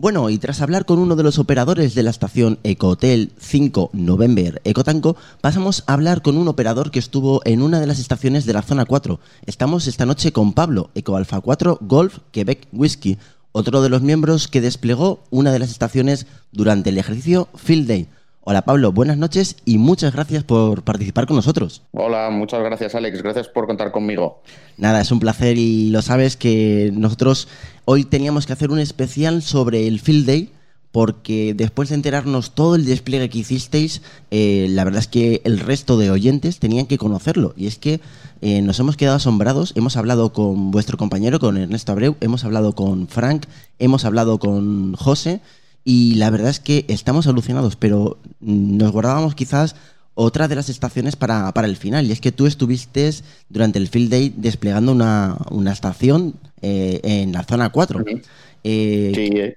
[0.00, 4.62] Bueno, y tras hablar con uno de los operadores de la estación Ecohotel 5 November
[4.64, 8.54] Ecotanco, pasamos a hablar con un operador que estuvo en una de las estaciones de
[8.54, 9.20] la zona 4.
[9.44, 13.18] Estamos esta noche con Pablo, Eco Alfa 4 Golf Quebec Whisky,
[13.52, 18.08] otro de los miembros que desplegó una de las estaciones durante el ejercicio Field Day.
[18.42, 21.82] Hola Pablo, buenas noches y muchas gracias por participar con nosotros.
[21.92, 24.42] Hola, muchas gracias Alex, gracias por contar conmigo.
[24.78, 27.48] Nada, es un placer y lo sabes que nosotros
[27.84, 30.52] hoy teníamos que hacer un especial sobre el Field Day
[30.92, 35.60] porque después de enterarnos todo el despliegue que hicisteis, eh, la verdad es que el
[35.60, 37.54] resto de oyentes tenían que conocerlo.
[37.56, 38.00] Y es que
[38.40, 39.72] eh, nos hemos quedado asombrados.
[39.76, 43.46] Hemos hablado con vuestro compañero, con Ernesto Abreu, hemos hablado con Frank,
[43.78, 45.40] hemos hablado con José.
[45.84, 49.76] Y la verdad es que estamos alucinados, pero nos guardábamos quizás
[50.14, 52.06] otra de las estaciones para, para el final.
[52.06, 53.10] Y es que tú estuviste
[53.48, 58.04] durante el Field Day desplegando una, una estación eh, en la zona 4.
[58.06, 59.56] Eh, Sí, eh,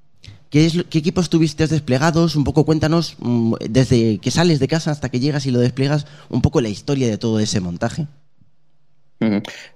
[0.53, 2.35] ¿qué, es, lo- ¿Qué equipos tuviste desplegados?
[2.35, 6.05] Un poco cuéntanos, mm, desde que sales de casa hasta que llegas y lo despliegas,
[6.29, 8.07] un poco la historia de todo ese montaje.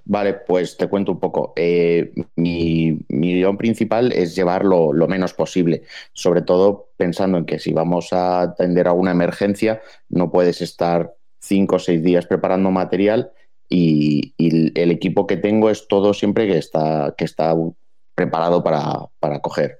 [0.05, 1.53] Vale, pues te cuento un poco.
[1.55, 7.57] Eh, mi, mi guion principal es llevarlo lo menos posible, sobre todo pensando en que
[7.59, 12.71] si vamos a atender a una emergencia, no puedes estar cinco o seis días preparando
[12.71, 13.31] material
[13.69, 17.55] y, y el equipo que tengo es todo siempre que está, que está
[18.15, 19.77] preparado para, para coger.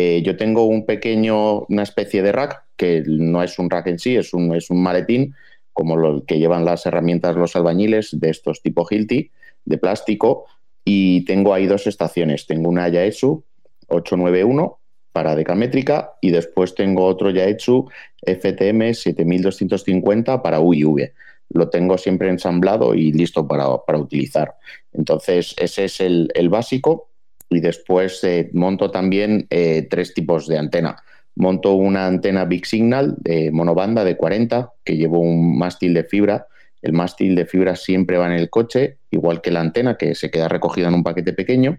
[0.00, 3.98] Eh, yo tengo un pequeño, una especie de rack, que no es un rack en
[3.98, 5.34] sí, es un, es un maletín,
[5.72, 9.32] como lo que llevan las herramientas los albañiles de estos tipo Hilti,
[9.64, 10.44] de plástico,
[10.84, 12.46] y tengo ahí dos estaciones.
[12.46, 13.42] Tengo una Yaesu
[13.88, 14.78] 891
[15.12, 17.90] para decamétrica y después tengo otro Yaesu
[18.22, 21.12] FTM 7250 para UIV.
[21.48, 24.54] Lo tengo siempre ensamblado y listo para, para utilizar.
[24.92, 27.08] Entonces, ese es el, el básico
[27.48, 31.02] y después eh, monto también eh, tres tipos de antena.
[31.34, 36.46] Monto una antena Big Signal de monobanda de 40 que llevo un mástil de fibra.
[36.82, 40.30] El mástil de fibra siempre va en el coche, igual que la antena que se
[40.30, 41.78] queda recogida en un paquete pequeño.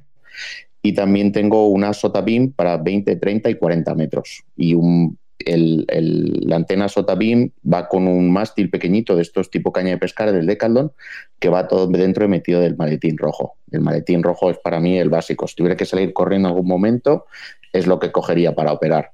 [0.82, 4.44] Y también tengo una SOTA-BIM para 20, 30 y 40 metros.
[4.56, 9.72] Y un, el, el, la antena SOTA-BIM va con un mástil pequeñito de estos tipo
[9.72, 10.92] caña de pescar del Decathlon
[11.40, 13.56] que va todo dentro y metido del maletín rojo.
[13.72, 15.48] El maletín rojo es para mí el básico.
[15.48, 17.26] Si tuviera que salir corriendo en algún momento,
[17.72, 19.12] es lo que cogería para operar.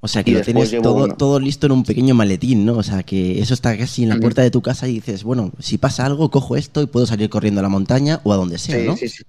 [0.00, 1.16] O sea, que Y lo tienes todo, uno.
[1.16, 2.76] todo listo en un pequeño maletín, ¿no?
[2.76, 5.52] O sea, que eso está casi en la puerta de tu casa y dices, bueno,
[5.60, 8.58] si pasa algo, cojo esto y puedo salir corriendo a la montaña o a donde
[8.58, 8.96] sea, Sí, ¿no?
[8.96, 9.24] sí, sí.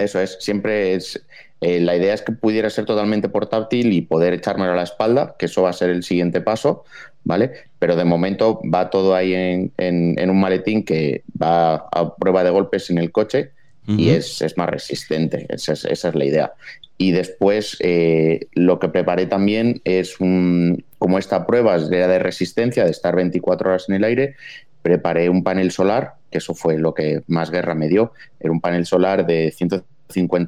[0.00, 0.36] Eso es.
[0.40, 1.24] Siempre es.
[1.60, 5.36] eh, la idea es que pudiera ser totalmente portátil y poder echármelo a la espalda,
[5.38, 6.84] que eso va a ser el siguiente paso,
[7.24, 7.52] ¿vale?
[7.78, 12.44] Pero de momento va todo ahí en, en- en un maletín que va a prueba
[12.44, 13.52] de golpes en el coche
[13.96, 15.46] y es, es más resistente.
[15.50, 16.52] Esa es, esa es la idea.
[16.96, 22.84] Y después eh, lo que preparé también es un, como esta prueba era de resistencia,
[22.84, 24.36] de estar 24 horas en el aire,
[24.82, 28.12] preparé un panel solar, que eso fue lo que más guerra me dio.
[28.38, 29.89] Era un panel solar de 150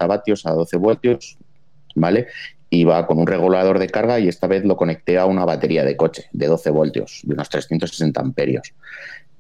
[0.07, 1.39] vatios a 12 voltios,
[1.95, 2.27] ¿vale?
[2.89, 5.97] Va con un regulador de carga y esta vez lo conecté a una batería de
[5.97, 8.73] coche de 12 voltios, de unos 360 amperios.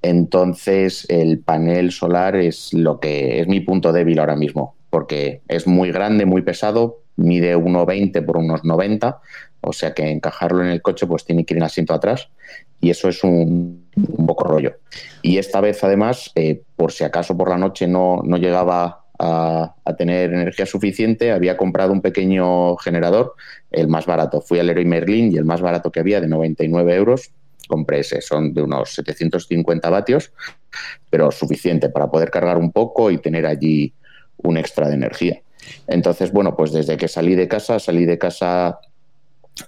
[0.03, 5.67] Entonces, el panel solar es lo que es mi punto débil ahora mismo, porque es
[5.67, 9.21] muy grande, muy pesado, mide 1,20 por unos 90,
[9.61, 12.29] o sea que encajarlo en el coche pues tiene que ir en asiento atrás
[12.81, 14.77] y eso es un, un poco rollo.
[15.23, 19.75] Y esta vez además, eh, por si acaso por la noche no, no llegaba a,
[19.97, 23.35] tener energía suficiente, había comprado un pequeño generador,
[23.71, 24.41] el más barato.
[24.41, 27.31] Fui al Leroy Merlin y el más barato que había de 99 euros
[27.69, 30.33] compré ese, son de unos 750 vatios,
[31.09, 33.95] pero suficiente para poder cargar un poco y tener allí
[34.39, 35.41] un extra de energía.
[35.87, 38.79] Entonces, bueno, pues desde que salí de casa, salí de casa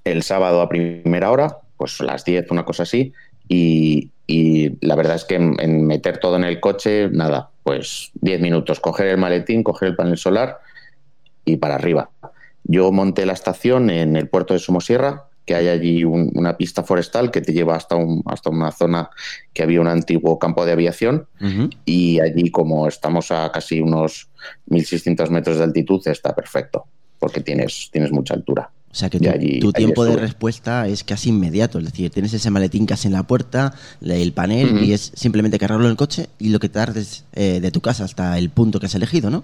[0.05, 3.13] el sábado a primera hora, pues las 10, una cosa así,
[3.49, 8.11] y, y la verdad es que en, en, meter todo en el coche, nada, pues
[8.21, 10.61] 10 minutos, coger el maletín, coger el panel solar
[11.45, 12.11] y para arriba.
[12.65, 16.83] Yo monté la estación en el puerto de Somosierra, que hay allí un, una pista
[16.83, 19.11] forestal que te lleva hasta, un, hasta una zona
[19.53, 21.77] que había un antiguo campo de aviación uh -huh.
[21.85, 24.29] y allí como estamos a casi unos
[24.69, 26.87] 1.600 metros de altitud está perfecto
[27.19, 28.71] porque tienes, tienes mucha altura.
[28.95, 32.33] O sea que tu, allí, tu tiempo de respuesta es casi inmediato, es decir, tienes
[32.33, 34.85] ese maletín casi en la puerta, el panel uh -huh.
[34.85, 38.05] y es simplemente cargarlo en el coche y lo que tardes eh, de tu casa
[38.05, 39.43] hasta el punto que has elegido, ¿no?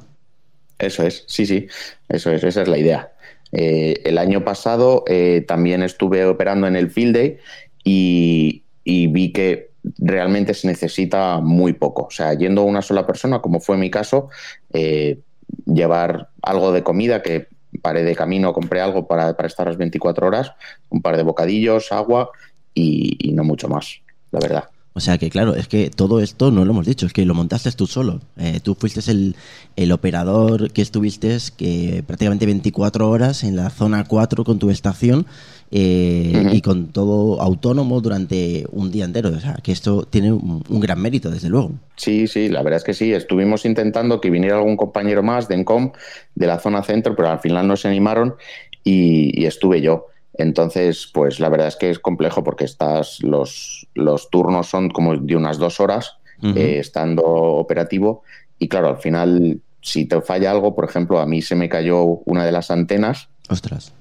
[0.78, 1.66] Eso es, sí, sí,
[2.08, 3.10] eso es, esa es la idea.
[3.50, 7.38] Eh, el año pasado eh, también estuve operando en el Field Day
[7.82, 12.04] y, y, vi que realmente se necesita muy poco.
[12.04, 14.28] O sea, yendo una sola persona, como fue mi caso,
[14.72, 15.18] eh,
[15.66, 17.48] llevar algo de comida que
[17.80, 20.52] paré de camino, compré algo para, para, estar las 24 horas,
[20.88, 22.30] un par de bocadillos, agua
[22.74, 24.64] y, y no mucho más, la verdad.
[24.92, 27.32] O sea que, claro, es que todo esto no lo hemos dicho, es que lo
[27.32, 28.20] montaste tú solo.
[28.36, 29.36] Eh, tú fuiste el,
[29.76, 35.26] el, operador que estuviste que prácticamente 24 horas en la zona 4 con tu estación
[35.70, 36.54] eh, uh -huh.
[36.56, 39.28] y con todo autónomo durante un día entero.
[39.28, 41.70] O sea, que esto tiene un, un, gran mérito, desde luego.
[41.94, 43.12] Sí, sí, la verdad es que sí.
[43.12, 45.92] Estuvimos intentando que viniera algún compañero más de ENCOM,
[46.34, 48.34] de la zona centro, pero al final no se animaron
[48.82, 50.08] y, y estuve yo.
[50.40, 55.16] Entonces, pues la verdad es que es complejo porque estás, los, los turnos son como
[55.16, 56.56] de unas dos horas uh -huh.
[56.56, 58.22] eh, estando operativo
[58.60, 62.04] y claro, al final, si te falla algo, por ejemplo, a mí se me cayó
[62.04, 63.30] una de las antenas.
[63.48, 63.92] Ostras.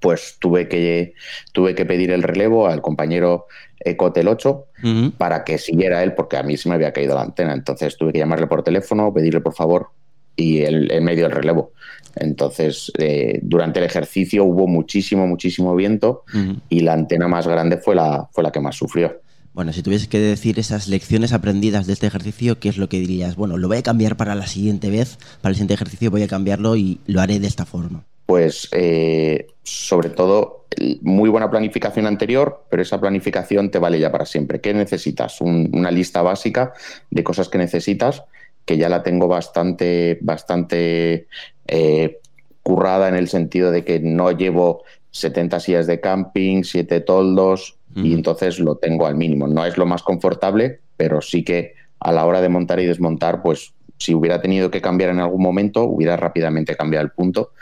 [0.00, 1.14] Pues tuve que,
[1.52, 3.46] tuve que pedir el relevo al compañero
[3.78, 5.12] Ecotel 8 uh -huh.
[5.12, 7.54] para que siguiera él porque a mí se me había caído la antena.
[7.54, 9.90] Entonces tuve que llamarle por teléfono, pedirle por favor
[10.36, 11.72] y él, él me dio el relevo.
[12.16, 16.60] Entonces, eh, durante el ejercicio hubo muchísimo, muchísimo viento uh -huh.
[16.68, 19.20] y la antena más grande fue la, fue la que más sufrió.
[19.52, 23.00] Bueno, si tuvieses que decir esas lecciones aprendidas de este ejercicio, ¿qué es lo que
[23.00, 23.36] dirías?
[23.36, 26.28] Bueno, lo voy a cambiar para la siguiente vez, para el siguiente ejercicio voy a
[26.28, 28.04] cambiarlo y lo haré de esta forma.
[28.26, 30.66] Pues, eh, sobre todo,
[31.00, 34.60] muy buena planificación anterior, pero esa planificación te vale ya para siempre.
[34.60, 35.40] ¿Qué necesitas?
[35.40, 36.74] Un, una lista básica
[37.10, 38.24] de cosas que necesitas
[38.66, 41.28] que ya la tengo bastante, bastante
[41.66, 42.18] eh,
[42.62, 48.12] currada en el sentido de que no llevo 70 sillas de camping, 7 toldos, y
[48.12, 49.46] entonces lo tengo al mínimo.
[49.46, 53.40] No es lo más confortable, pero sí que a la hora de montar y desmontar,
[53.42, 57.52] pues si hubiera tenido que cambiar en algún momento, hubiera rápidamente cambiado el punto.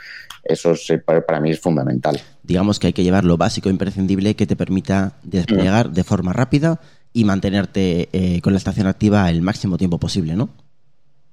[0.43, 2.19] Eso es, para mí es fundamental.
[2.43, 6.81] Digamos que hay que llevar lo básico imprescindible que te permita desplegar de forma rápida
[7.13, 10.49] y mantenerte eh, con la estación activa el máximo tiempo posible, ¿no?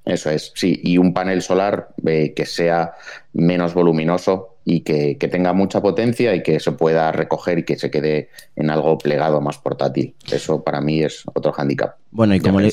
[0.04, 2.94] Eso es, sí, y un panel solar eh, que sea
[3.32, 7.76] menos voluminoso y que, que, tenga mucha potencia y que se pueda recoger y que
[7.76, 10.14] se quede en algo plegado más portátil.
[10.30, 11.96] Eso para mí es otro hándicap.
[12.10, 12.72] Bueno, y como, le,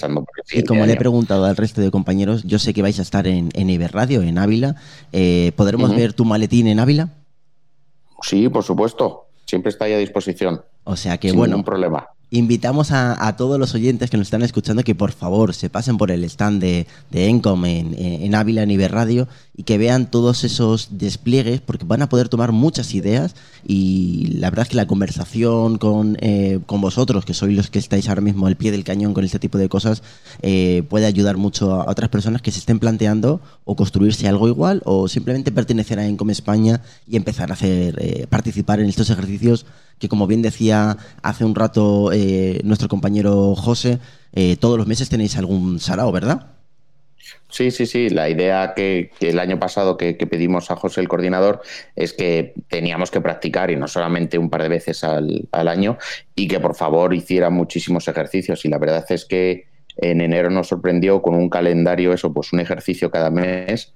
[0.52, 3.28] y como le, he preguntado al resto de compañeros, yo sé que vais a estar
[3.28, 4.76] en, en Iberradio, en Ávila.
[5.12, 5.98] Eh, ¿Podremos uh -huh.
[5.98, 7.10] ver tu maletín en Ávila?
[8.22, 9.28] Sí, por supuesto.
[9.46, 10.62] Siempre está ahí a disposición.
[10.84, 11.54] O sea que, Sin bueno.
[11.54, 15.70] Ningún problema invitamos a, todos los oyentes que nos están escuchando que por favor se
[15.70, 19.28] pasen por el stand de, Encom en, en Ávila, en Iberradio,
[19.60, 23.36] y que vean todos esos despliegues, porque van a poder tomar muchas ideas.
[23.68, 27.80] Y la verdad es que la conversación con, eh, con vosotros, que sois los que
[27.80, 30.02] estáis ahora mismo al pie del cañón con este tipo de cosas,
[30.42, 34.82] eh, puede ayudar mucho a otras personas que se estén planteando o construirse algo igual
[34.86, 39.66] o simplemente pertenecer a Encom España y empezar a hacer eh, participar en estos ejercicios
[40.00, 44.00] que como bien decía hace un rato eh, nuestro compañero José,
[44.34, 46.48] eh, todos los meses tenéis algún sarao, ¿verdad?
[47.50, 48.10] Sí, sí, sí.
[48.10, 51.62] La idea que, el año pasado que, pedimos a José, el coordinador,
[51.96, 55.98] es que teníamos que practicar y no solamente un par de veces al, al año
[56.36, 58.66] y que por favor hiciera muchísimos ejercicios.
[58.66, 62.60] Y la verdad es que en enero nos sorprendió con un calendario, eso, pues un
[62.60, 63.94] ejercicio cada mes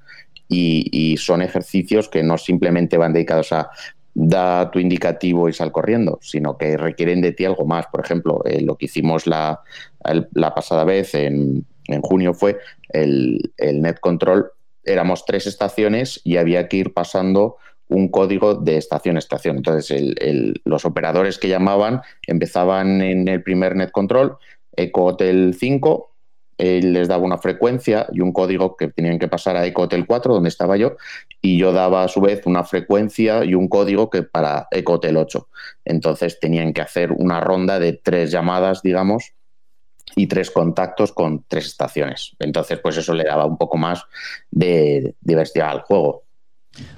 [0.50, 3.70] y, y son ejercicios que no simplemente van dedicados a
[4.14, 7.88] da tu indicativo y sal corriendo, sino que requieren de ti algo más.
[7.88, 9.62] Por ejemplo, eh, lo que hicimos la,
[10.34, 12.60] la pasada vez en, en junio fue
[12.90, 14.52] el, el, Net Control.
[14.84, 17.58] Éramos tres estaciones y había que ir pasando
[17.88, 19.58] un código de estación a estación.
[19.58, 24.38] Entonces, el, los operadores que llamaban empezaban en el primer Net Control,
[24.76, 26.13] Eco Hotel 5,
[26.64, 30.34] él les daba una frecuencia y un código que tenían que pasar a Ecotel 4,
[30.34, 30.96] donde estaba yo,
[31.42, 35.48] y yo daba a su vez una frecuencia y un código que para Ecotel 8.
[35.86, 39.34] Entonces tenían que hacer una ronda de tres llamadas, digamos,
[40.16, 42.36] y tres contactos con tres estaciones.
[42.40, 44.04] Entonces, pues eso le daba un poco más
[44.50, 46.24] de diversidad al juego.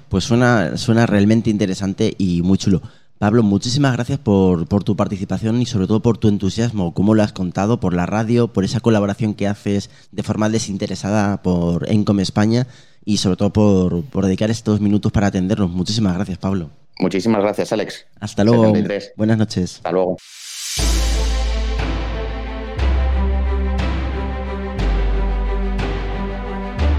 [0.08, 2.82] Pues suena, suena realmente interesante y muy chulo.
[3.18, 7.22] Pablo, muchísimas gracias por, por, tu participación y sobre todo por tu entusiasmo, como lo
[7.22, 12.20] has contado, por la radio, por esa colaboración que haces de forma desinteresada por Encom
[12.20, 12.66] España
[13.06, 15.70] y sobre todo por, por dedicar estos minutos para atendernos.
[15.70, 16.70] Muchísimas gracias, Pablo.
[16.98, 18.06] Muchísimas gracias, Alex.
[18.20, 18.66] Hasta luego.
[18.66, 19.12] 73.
[19.16, 19.76] Buenas noches.
[19.76, 20.18] Hasta luego.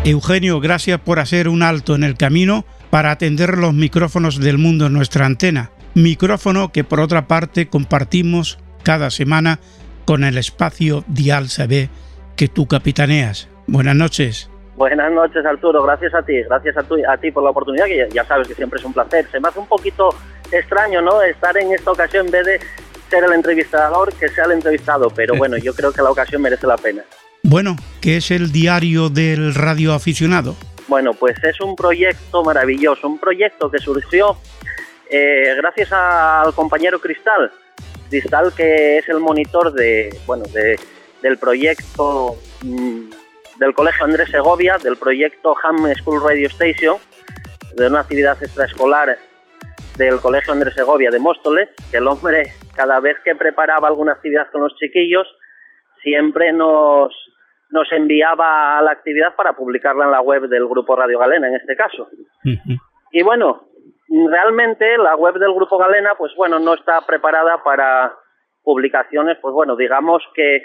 [0.04, 4.88] Eugenio, gracias por hacer un alto en el camino para atender los micrófonos del mundo
[4.88, 9.60] en nuestra antena micrófono que por otra parte compartimos cada semana
[10.06, 11.90] con el espacio Dial CB
[12.36, 13.50] que tú capitaneas.
[13.68, 14.50] Buenas noches.
[14.78, 18.08] Buenas noches Arturo, gracias a ti, gracias a, tu, a ti por la oportunidad, que
[18.14, 19.28] ya sabes que siempre es un placer.
[19.32, 20.10] Se me hace un poquito
[20.52, 21.22] extraño, ¿no?
[21.24, 22.60] Estar en esta ocasión en vez de
[23.10, 26.68] ser el entrevistador, que sea el entrevistado, pero bueno, yo creo que la ocasión merece
[26.68, 27.04] la pena.
[27.44, 30.56] Bueno, ¿qué es el diario del radio aficionado?
[30.88, 34.38] Bueno, pues es un proyecto maravilloso, un proyecto que surgió
[35.10, 37.52] eh, gracias al compañero Cristal,
[38.10, 40.80] Cristal que es el monitor de, bueno, de,
[41.22, 43.10] del proyecto mmm,
[43.60, 46.98] del Colegio Andrés Segovia, del proyecto Ham School Radio Station,
[47.76, 49.18] de una actividad extraescolar
[49.98, 54.50] del Colegio Andrés Segovia de Móstoles, que el hombre cada vez que preparaba alguna actividad
[54.52, 55.28] con los chiquillos,
[56.04, 57.12] siempre nos,
[57.72, 61.56] nos enviaba a la actividad para publicarla en la web del Grupo Radio Galena, en
[61.56, 62.08] este caso.
[62.46, 62.78] Uh -huh.
[63.12, 63.68] Y bueno,
[64.10, 68.14] realmente la web del Grupo Galena, pues bueno, no está preparada para
[68.64, 70.64] publicaciones, pues bueno, digamos que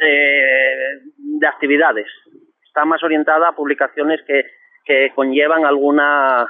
[0.00, 2.06] eh, de actividades.
[2.66, 4.44] Está más orientada a publicaciones que,
[4.84, 6.48] que conllevan alguna,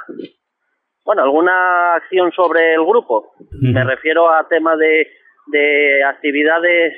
[1.05, 3.33] bueno, alguna acción sobre el grupo.
[3.51, 3.73] Mm.
[3.73, 5.07] Me refiero a tema de,
[5.47, 6.93] de actividades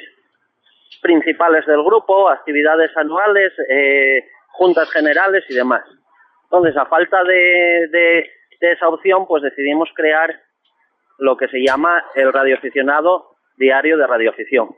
[1.02, 5.84] principales del grupo, actividades anuales, eh, juntas generales y demás.
[6.44, 8.30] Entonces, a falta de, de
[8.62, 10.30] esa opción, pues decidimos crear
[11.18, 14.70] lo que se llama el radioaficionado diario de radioafición.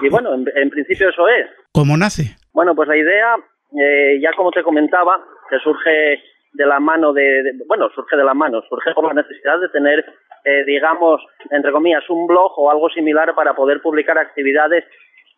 [0.00, 1.46] Y bueno, en, en principio eso es.
[1.72, 2.36] ¿Cómo nace?
[2.52, 3.36] Bueno, pues la idea,
[3.80, 6.22] eh, ya como te comentaba, que surge
[6.52, 9.68] de la mano de, de, bueno, surge de la mano, surge por la necesidad de
[9.70, 10.04] tener,
[10.44, 11.20] eh, digamos,
[11.50, 14.84] entre comillas, un blog o algo similar para poder publicar actividades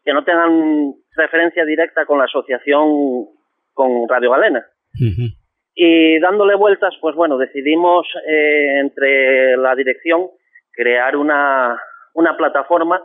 [0.05, 3.27] que no tengan referencia directa con la asociación
[3.73, 4.65] con Radio Galena.
[4.95, 5.46] Uh -huh.
[5.79, 10.31] Y dándole vueltas, pues bueno, decidimos eh, entre la dirección
[10.73, 11.79] crear una,
[12.15, 13.03] una plataforma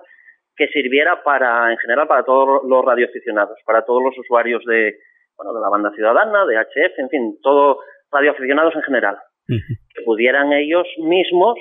[0.56, 4.96] que sirviera para, en general, para todos los radioaficionados, para todos los usuarios de,
[5.36, 7.78] bueno, de la banda ciudadana, de HF, en fin, todos
[8.10, 9.78] radioaficionados en general, uh -huh.
[9.94, 11.58] que pudieran ellos mismos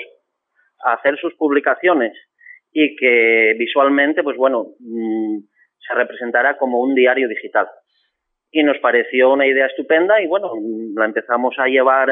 [0.85, 2.13] hacer sus publicaciones
[2.73, 5.39] y que visualmente, pues bueno, mmm,
[5.77, 7.67] se representara como un diario digital
[8.51, 10.53] y nos pareció una idea estupenda y bueno,
[10.97, 12.11] la empezamos a llevar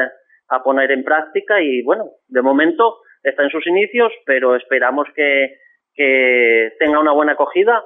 [0.49, 5.57] a poner en práctica y bueno, de momento está en sus inicios, pero esperamos que,
[5.93, 7.83] que tenga una buena acogida,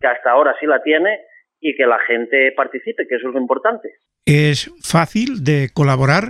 [0.00, 1.20] que hasta ahora sí la tiene
[1.60, 3.90] y que la gente participe, que eso es lo importante.
[4.26, 6.24] ¿Es fácil de colaborar?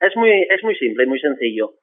[0.00, 1.74] Es muy, es muy simple y muy sencillo.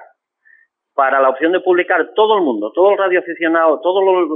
[0.94, 4.28] Para la opción de publicar, todo el mundo, todo el radioaficionado, todo el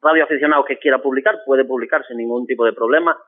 [0.00, 3.18] radioaficionado que quiera publicar, puede publicar sin ningún tipo de problema,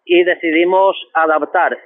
[0.07, 1.77] y decidimos adaptar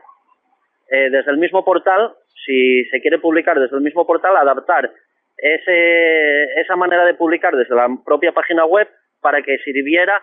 [0.91, 2.13] eh, desde el mismo portal,
[2.45, 4.93] si se quiere publicar desde el mismo portal, adaptar
[5.39, 8.89] ese, esa manera de publicar desde la propia página web
[9.21, 10.23] para que sirviera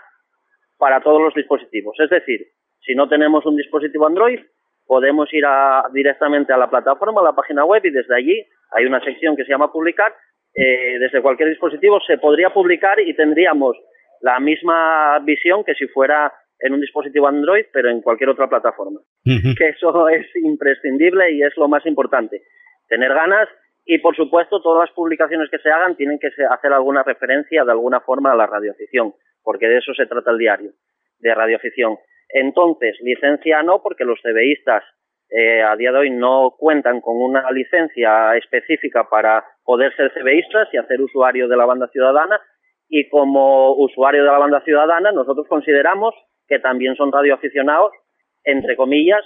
[0.78, 1.96] para todos los dispositivos.
[2.00, 2.46] Es decir,
[2.82, 4.40] si no tenemos un dispositivo Android,
[4.86, 5.44] podemos ir
[5.92, 9.44] directamente a la plataforma, a la página web y desde allí hay una sección que
[9.44, 10.14] se llama publicar.
[10.54, 13.76] Eh, desde cualquier dispositivo se podría publicar y tendríamos
[14.22, 19.00] la misma visión que si fuera en un dispositivo Android, pero en cualquier otra plataforma.
[19.24, 22.42] Que eso es imprescindible y es lo más importante.
[22.88, 23.48] Tener ganas
[23.86, 27.72] y, por supuesto, todas las publicaciones que se hagan tienen que hacer alguna referencia de
[27.72, 30.72] alguna forma a la radioafición, porque de eso se trata el diario,
[31.20, 31.98] de radioafición.
[32.30, 34.84] Entonces, licencia no, porque los CBIstas
[35.30, 40.70] eh, a día de hoy no cuentan con una licencia específica para poder ser CBIstas
[40.74, 42.40] y hacer usuario de la banda ciudadana.
[42.90, 46.16] Y como usuario de la banda ciudadana, nosotros consideramos
[46.48, 47.92] que también son radioaficionados,
[48.44, 49.24] entre comillas,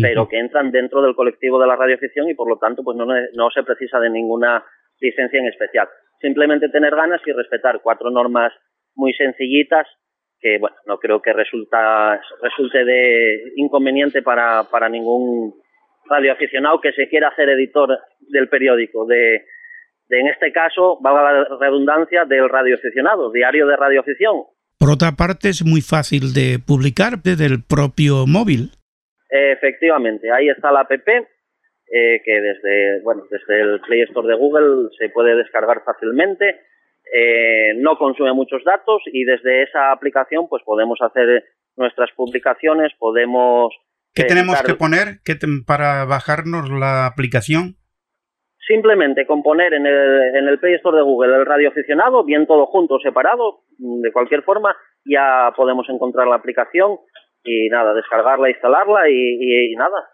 [0.00, 3.06] pero que entran dentro del colectivo de la radioafición y por lo tanto pues no,
[3.06, 4.64] no se precisa de ninguna
[5.00, 5.88] licencia en especial.
[6.20, 8.52] Simplemente tener ganas y respetar cuatro normas
[8.94, 9.86] muy sencillitas
[10.40, 15.54] que bueno, no creo que resulta, resulte de inconveniente para, para ningún
[16.08, 19.44] radioaficionado que se quiera hacer editor del periódico, de,
[20.08, 24.44] de en este caso, valga la redundancia, del radioaficionado, diario de radioafición.
[24.80, 28.72] Por otra parte, es muy fácil de publicar desde el propio móvil.
[29.28, 34.88] Efectivamente, ahí está la app eh, que desde, bueno, desde el Play Store de Google
[34.98, 36.58] se puede descargar fácilmente
[37.12, 41.44] eh, no consume muchos datos y desde esa aplicación pues podemos hacer
[41.76, 43.74] nuestras publicaciones, podemos...
[44.14, 45.20] ¿Qué tenemos que poner
[45.66, 47.76] para bajarnos la aplicación?
[48.70, 52.66] Simplemente componer en el, en el Play Store de Google el radio aficionado, bien todo
[52.66, 56.98] junto o separado, de cualquier forma, ya podemos encontrar la aplicación
[57.42, 60.06] y nada, descargarla, instalarla y, y nada,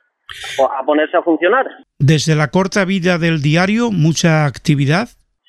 [0.74, 1.66] a ponerse a funcionar.
[1.98, 5.08] Desde la corta vida del diario, mucha actividad.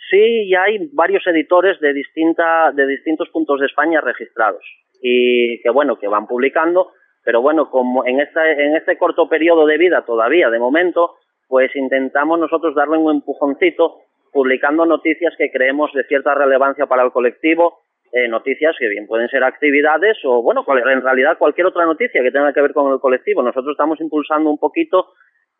[0.09, 4.65] Sí, ya hay varios editores de, distinta, de distintos puntos de España registrados
[5.01, 6.91] y que bueno, que van publicando,
[7.23, 11.15] pero bueno, como en este, en este corto periodo de vida todavía, de momento,
[11.47, 17.11] pues intentamos nosotros darle un empujoncito publicando noticias que creemos de cierta relevancia para el
[17.11, 17.79] colectivo,
[18.11, 22.31] eh, noticias que bien pueden ser actividades o, bueno, en realidad cualquier otra noticia que
[22.31, 23.41] tenga que ver con el colectivo.
[23.41, 25.07] Nosotros estamos impulsando un poquito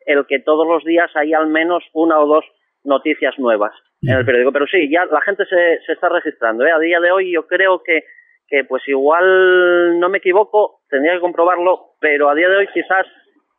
[0.06, 2.44] el que todos los días hay al menos una o dos
[2.84, 3.72] noticias nuevas
[4.02, 4.52] en el periódico.
[4.52, 6.64] Pero sí, ya la gente se, se está registrando.
[6.64, 6.72] ¿eh?
[6.72, 8.04] A día de hoy yo creo que,
[8.46, 13.06] que, pues igual no me equivoco, tendría que comprobarlo, pero a día de hoy quizás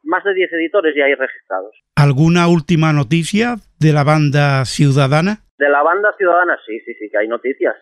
[0.03, 1.75] más de 10 editores ya hay registrados.
[1.95, 5.43] ¿Alguna última noticia de la banda ciudadana?
[5.57, 7.75] De la banda ciudadana, sí, sí, sí, que hay noticias.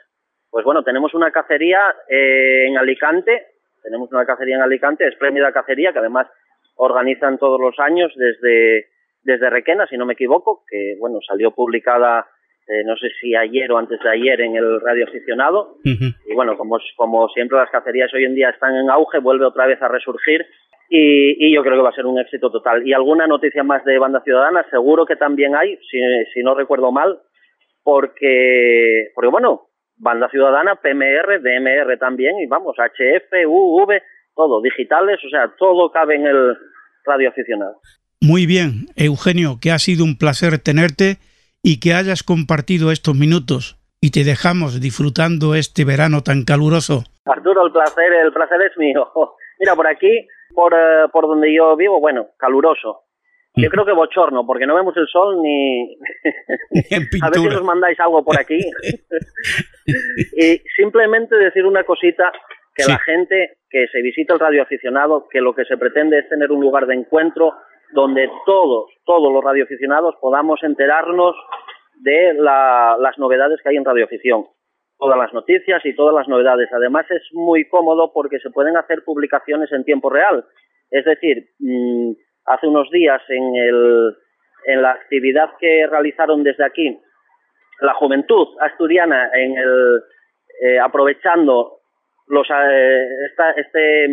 [0.49, 3.47] Pues bueno, tenemos una cacería eh, en Alicante,
[3.83, 6.27] tenemos una cacería en Alicante, espléndida cacería, que además
[6.75, 8.87] organizan todos los años desde,
[9.23, 12.27] desde Requena, si no me equivoco, que bueno, salió publicada
[12.67, 15.77] eh, no sé si ayer o antes de ayer en el radio aficionado.
[15.83, 19.67] Y bueno, como, como siempre las cacerías hoy en día están en auge, vuelve otra
[19.67, 20.45] vez a resurgir
[20.89, 22.87] y, yo creo que va a ser un éxito total.
[22.87, 25.99] Y alguna noticia más de Banda Ciudadana, seguro que también hay, si,
[26.33, 27.19] si no recuerdo mal,
[27.83, 34.01] porque, porque bueno, Banda Ciudadana, PMR, DMR también, y vamos, HF, UV,
[34.35, 36.57] todo, digitales, o sea, todo cabe en el
[37.05, 37.79] radio aficionado.
[38.21, 41.17] Muy bien, Eugenio, que ha sido un placer tenerte
[41.67, 47.03] y que hayas compartido estos minutos y te dejamos disfrutando este verano tan caluroso.
[47.25, 49.11] Arturo, el placer, el placer es mío.
[49.59, 53.01] Mira, por aquí, por, eh, por donde yo vivo, bueno, caluroso.
[53.57, 55.97] Yo creo que bochorno, porque no vemos el sol ni...
[57.21, 58.59] A ver si nos mandáis algo por aquí.
[60.37, 62.31] y simplemente decir una cosita,
[62.73, 66.29] que la gente que se visita el radio aficionado, que lo que se pretende es
[66.29, 67.55] tener un lugar de encuentro
[67.93, 71.35] donde todos, todos los radioaficionados podamos enterarnos
[72.01, 74.45] de las novedades que hay en radioafición.
[74.97, 76.69] Todas las noticias y todas las novedades.
[76.73, 80.45] Además es muy cómodo porque se pueden hacer publicaciones en tiempo real.
[80.89, 82.11] Es decir, mm,
[82.45, 84.15] hace unos días en, el,
[84.65, 86.99] en la actividad que realizaron desde aquí
[87.81, 90.01] la juventud asturiana en el,
[90.61, 91.77] eh, aprovechando
[92.27, 94.07] los esta este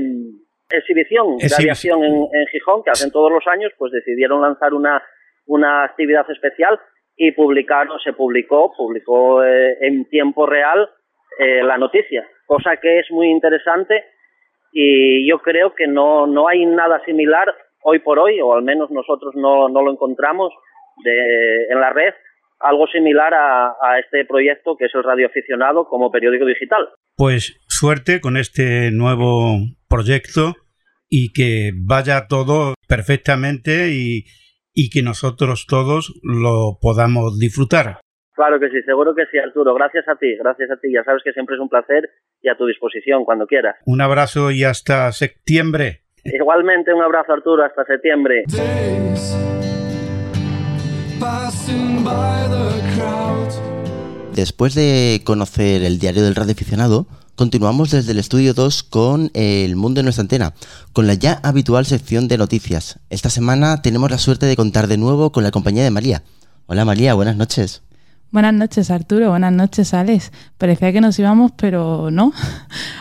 [0.71, 5.03] exhibición de aviación en, en, Gijón que hacen todos los años, pues decidieron lanzar una
[5.47, 6.81] una actividad especial
[7.17, 10.91] y publicaron, se publicó, publicó en tiempo real
[11.39, 14.05] la noticia, cosa que es muy interesante
[14.77, 17.55] y yo creo que no, no hay nada similar
[17.85, 20.53] hoy por hoy, o al menos nosotros no, no lo encontramos
[21.05, 22.12] de, en la red,
[22.59, 26.89] algo similar a, a, este proyecto que es el Radio Aficionado como periódico digital.
[27.17, 29.59] Pues suerte con este nuevo
[29.89, 30.55] proyecto
[31.09, 34.25] y que vaya todo perfectamente y,
[34.73, 38.01] y que nosotros todos lo podamos disfrutar.
[38.35, 39.75] Claro que sí, seguro que sí, Arturo.
[39.75, 40.93] Gracias a ti, gracias a ti.
[40.93, 42.11] Ya sabes que siempre es un placer
[42.43, 43.77] y a tu disposición cuando quieras.
[43.87, 46.03] Un abrazo y hasta septiembre.
[46.25, 48.45] Igualmente un abrazo, Arturo, hasta septiembre.
[54.35, 57.07] Después de conocer el diario del radio aficionado,
[57.37, 60.55] continuamos desde el estudio 2 con El mundo en nuestra antena,
[60.93, 62.99] con la ya habitual sección de noticias.
[63.11, 66.24] Esta semana tenemos la suerte de contar de nuevo con la compañía de María.
[66.66, 67.82] Hola María, buenas noches.
[68.32, 70.32] Buenas noches Arturo, buenas noches Alex.
[70.59, 72.32] Parecía que nos íbamos, pero no.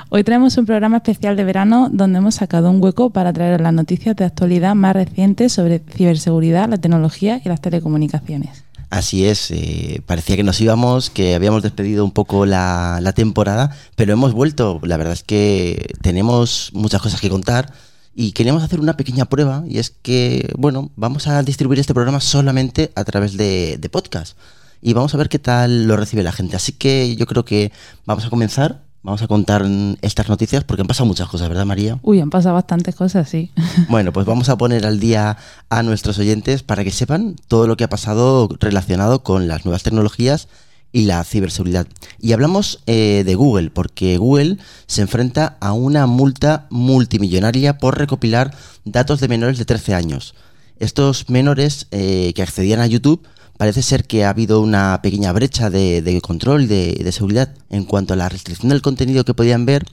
[0.09, 3.73] Hoy traemos un programa especial de verano donde hemos sacado un hueco para traer las
[3.73, 8.65] noticias de actualidad más recientes sobre ciberseguridad, la tecnología y las telecomunicaciones.
[8.93, 13.75] Así es, eh, parecía que nos íbamos, que habíamos despedido un poco la, la temporada,
[13.95, 14.79] pero hemos vuelto.
[14.83, 17.73] La verdad es que tenemos muchas cosas que contar
[18.13, 22.19] y queríamos hacer una pequeña prueba y es que, bueno, vamos a distribuir este programa
[22.19, 24.37] solamente a través de, de podcast
[24.79, 26.55] y vamos a ver qué tal lo recibe la gente.
[26.55, 27.71] Así que yo creo que
[28.05, 28.83] vamos a comenzar.
[29.03, 29.65] Vamos a contar
[30.01, 31.99] estas noticias porque han pasado muchas cosas, ¿verdad, María?
[32.03, 33.51] Uy, han pasado bastantes cosas, sí.
[33.89, 35.37] Bueno, pues vamos a poner al día
[35.69, 39.83] a nuestros oyentes para que sepan todo lo que ha pasado relacionado con las nuevas
[39.83, 40.47] tecnologías
[40.93, 41.85] y la ciberseguridad.
[42.17, 48.55] Y hablamos eh, de Google, porque Google se enfrenta a una multa multimillonaria por recopilar
[48.85, 50.33] datos de menores de 13 años.
[50.79, 53.27] Estos menores eh, que accedían a YouTube
[53.63, 58.17] parece ser que ha habido una pequeña brecha de, control, de, seguridad en cuanto a
[58.17, 59.85] la restricción del contenido que podían ver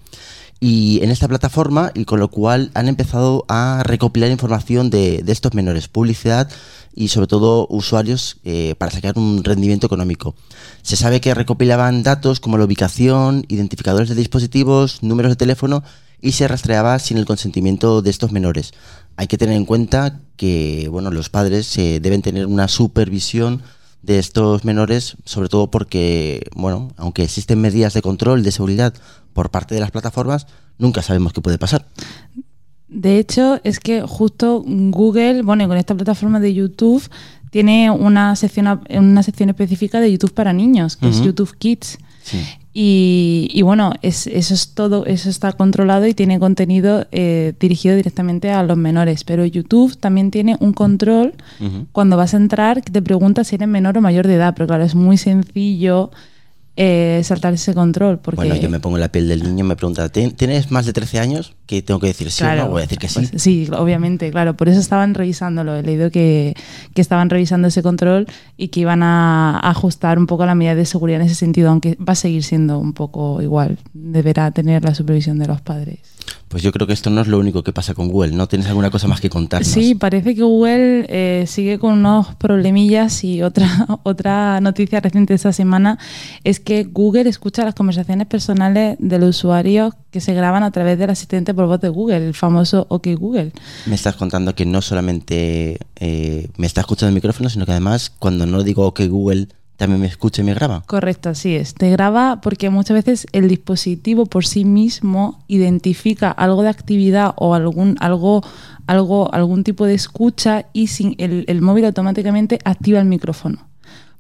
[0.59, 5.55] y en esta plataforma y con lo cual han empezado a recopilar información de, estos
[5.55, 6.51] menores, publicidad
[6.97, 10.35] y sobre todo usuarios eh, para sacar un rendimiento económico.
[10.83, 15.85] Se sabe que recopilaban datos como la ubicación, identificadores de dispositivos, números de teléfono
[16.21, 18.73] y se rastreaba sin el consentimiento de estos menores
[19.21, 23.61] hay que tener en cuenta que bueno, los padres eh, deben tener una supervisión
[24.01, 28.95] de estos menores, sobre todo porque, bueno, aunque existen medidas de control, de seguridad
[29.35, 30.47] por parte de las plataformas,
[30.79, 31.85] nunca sabemos qué puede pasar.
[32.89, 37.07] De hecho, es que justo Google, bueno, con esta plataforma de YouTube,
[37.51, 41.99] tiene una sección, una sección específica de YouTube para niños, que es YouTube Kids.
[42.23, 42.39] Sí.
[42.73, 48.63] Y, bueno, eso es todo, eso está controlado y tiene contenido eh, dirigido directamente a
[48.63, 49.25] los menores.
[49.25, 51.35] Pero YouTube también tiene un control
[51.93, 54.55] cuando vas a entrar que te pregunta si eres menor o mayor de edad.
[54.55, 56.11] Pero claro, es muy sencillo
[56.83, 58.21] eh, saltar ese control.
[58.21, 58.37] Porque...
[58.37, 60.95] Bueno, yo me pongo en la piel del niño y me pregunta, ¿tienes más de
[60.95, 61.55] 13 años?
[61.67, 63.21] Que tengo que decir sí o no, voy a decir que sí.
[63.21, 64.57] Pues, sí, obviamente, claro.
[64.57, 65.77] Por eso estaban revisándolo.
[65.77, 66.55] He leído que,
[66.95, 68.27] que estaban revisando ese control
[68.57, 71.97] y que iban a ajustar un poco la medida de seguridad en ese sentido, aunque
[71.97, 73.77] va a seguir siendo un poco igual.
[73.93, 75.99] Deberá tener la supervisión de los padres.
[76.49, 78.49] Pues yo creo que esto no es lo único que pasa con Google, ¿no?
[78.49, 79.69] ¿Tienes alguna cosa más que contarnos?
[79.69, 85.53] Sí, parece que Google eh, sigue con unos problemillas y otra, otra noticia reciente esta
[85.53, 85.99] semana
[86.43, 90.99] es que Google escucha las conversaciones personales de los usuarios que se graban a través
[90.99, 93.53] del asistente por voz de Google, el famoso OK Google.
[93.87, 98.11] Me estás contando que no solamente eh, me está escuchando el micrófono, sino que además
[98.19, 99.49] cuando no digo OK Google
[99.81, 100.83] también me escucha y me graba.
[100.87, 101.73] Correcto, así es.
[101.73, 107.55] Te graba porque muchas veces el dispositivo por sí mismo identifica algo de actividad o
[107.55, 108.43] algún, algo,
[108.87, 113.71] algo, algún tipo de escucha y sin, el, el móvil automáticamente activa el micrófono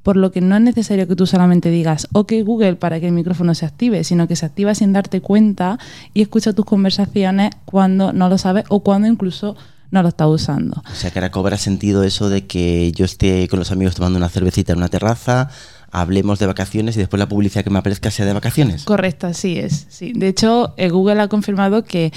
[0.02, 3.12] por lo que no es necesario que tú solamente digas OK Google para que el
[3.12, 5.78] micrófono se active, sino que se activa sin darte cuenta
[6.14, 9.56] y escucha tus conversaciones cuando no lo sabes o cuando incluso
[9.90, 10.82] no lo está usando.
[10.90, 14.18] O sea que ahora cobra sentido eso de que yo esté con los amigos tomando
[14.18, 15.50] una cervecita en una terraza,
[15.90, 18.84] hablemos de vacaciones y después la publicidad que me aparezca sea de vacaciones.
[18.84, 19.86] Correcto, así es.
[19.88, 20.12] Sí.
[20.14, 22.12] De hecho, eh, Google ha confirmado que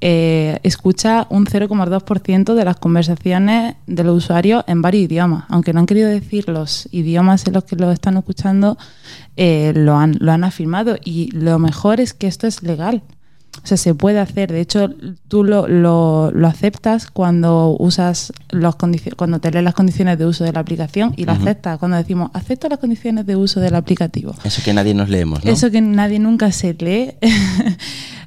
[0.00, 5.44] eh, escucha un 0,2% de las conversaciones de los usuarios en varios idiomas.
[5.48, 8.76] Aunque no han querido decir los idiomas en los que lo están escuchando,
[9.36, 10.96] eh, lo, han, lo han afirmado.
[11.02, 13.02] Y lo mejor es que esto es legal.
[13.62, 14.52] O sea, se puede hacer.
[14.52, 14.90] De hecho,
[15.28, 18.76] tú lo, lo, lo aceptas cuando usas los
[19.16, 22.30] cuando te lees las condiciones de uso de la aplicación y lo aceptas cuando decimos
[22.34, 24.34] acepto las condiciones de uso del aplicativo.
[24.44, 25.50] Eso que nadie nos leemos, ¿no?
[25.50, 27.14] Eso que nadie nunca se lee.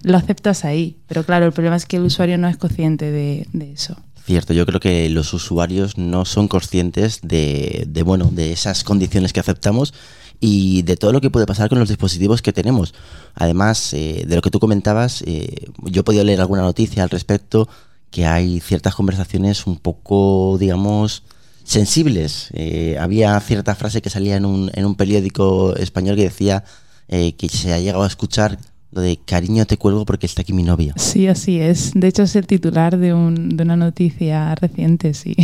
[0.03, 0.97] lo aceptas ahí.
[1.07, 3.95] Pero claro, el problema es que el usuario no es consciente de, de eso.
[4.25, 9.32] Cierto, yo creo que los usuarios no son conscientes de, de, bueno, de esas condiciones
[9.32, 9.93] que aceptamos
[10.40, 12.94] y de todo lo que puede pasar con los dispositivos que tenemos.
[13.34, 17.10] Además, eh, de lo que tú comentabas, eh, yo he podido leer alguna noticia al
[17.10, 17.68] respecto
[18.12, 21.24] que hay ciertas conversaciones un poco, digamos,
[21.64, 22.50] sensibles.
[22.54, 26.64] Eh, había cierta frase que salía en un, en un periódico español que decía
[27.10, 28.58] eh, que se ha llegado a escuchar
[28.92, 30.94] lo de cariño te cuelgo porque está aquí mi novia.
[30.96, 31.92] Sí, así es.
[31.94, 35.36] De hecho, es el titular de, un, de una noticia reciente, sí.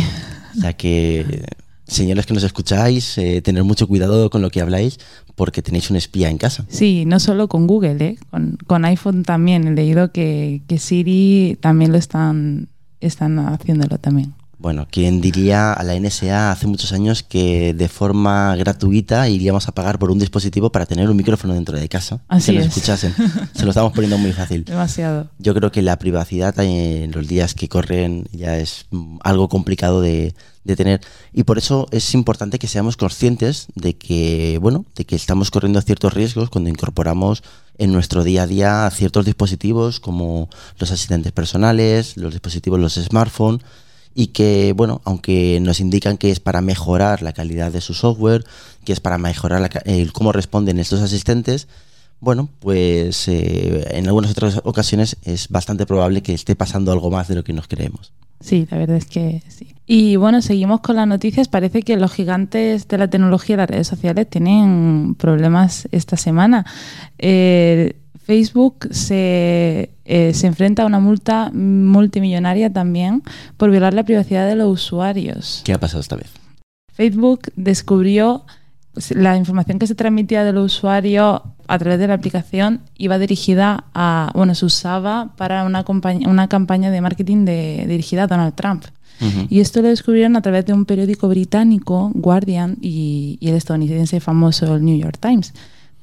[0.56, 1.44] O sea que,
[1.86, 4.98] señores que nos escucháis, eh, tener mucho cuidado con lo que habláis
[5.34, 6.64] porque tenéis un espía en casa.
[6.68, 8.18] Sí, no solo con Google, ¿eh?
[8.66, 9.66] con, iPhone también.
[9.66, 12.68] He leído que, que Siri también lo están,
[13.00, 14.34] están haciéndolo también.
[14.64, 19.72] Bueno, ¿quién diría a la NSA hace muchos años que de forma gratuita iríamos a
[19.72, 22.22] pagar por un dispositivo para tener un micrófono dentro de casa?
[22.28, 22.76] Así que nos es.
[22.78, 23.14] escuchasen.
[23.54, 24.64] Se lo estamos poniendo muy fácil.
[24.64, 25.28] Demasiado.
[25.38, 30.00] Yo creo que la privacidad en los días que corren ya es mm, algo complicado
[30.00, 30.34] de,
[30.64, 31.02] de tener
[31.34, 35.82] y por eso es importante que seamos conscientes de que, bueno, de que estamos corriendo
[35.82, 37.42] ciertos riesgos cuando incorporamos
[37.76, 40.48] en nuestro día a día ciertos dispositivos como
[40.78, 43.60] los asistentes personales, los dispositivos, los smartphones
[44.14, 48.44] y que, bueno, aunque nos indican que es para mejorar la calidad de su software,
[48.84, 51.66] que es para mejorar la el cómo responden estos asistentes,
[52.20, 57.28] bueno, pues eh, en algunas otras ocasiones es bastante probable que esté pasando algo más
[57.28, 58.12] de lo que nos creemos.
[58.40, 59.74] Sí, la verdad es que sí.
[59.86, 61.48] Y bueno, seguimos con las noticias.
[61.48, 66.64] Parece que los gigantes de la tecnología y las redes sociales tienen problemas esta semana.
[67.18, 73.22] Eh, Facebook se, eh, se enfrenta a una multa multimillonaria también
[73.56, 75.60] por violar la privacidad de los usuarios.
[75.64, 76.30] ¿Qué ha pasado esta vez?
[76.94, 78.44] Facebook descubrió
[79.10, 84.30] la información que se transmitía del usuario a través de la aplicación iba dirigida a,
[84.34, 88.84] bueno, se usaba para una, compañía, una campaña de marketing de, dirigida a Donald Trump.
[89.48, 94.20] Y esto lo descubrieron a través de un periódico británico, Guardian, y, y el estadounidense
[94.20, 95.54] famoso el New York Times.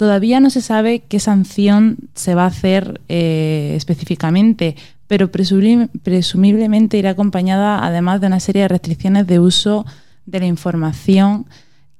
[0.01, 4.75] Todavía no se sabe qué sanción se va a hacer eh, específicamente,
[5.05, 9.85] pero presumib- presumiblemente irá acompañada además de una serie de restricciones de uso
[10.25, 11.45] de la información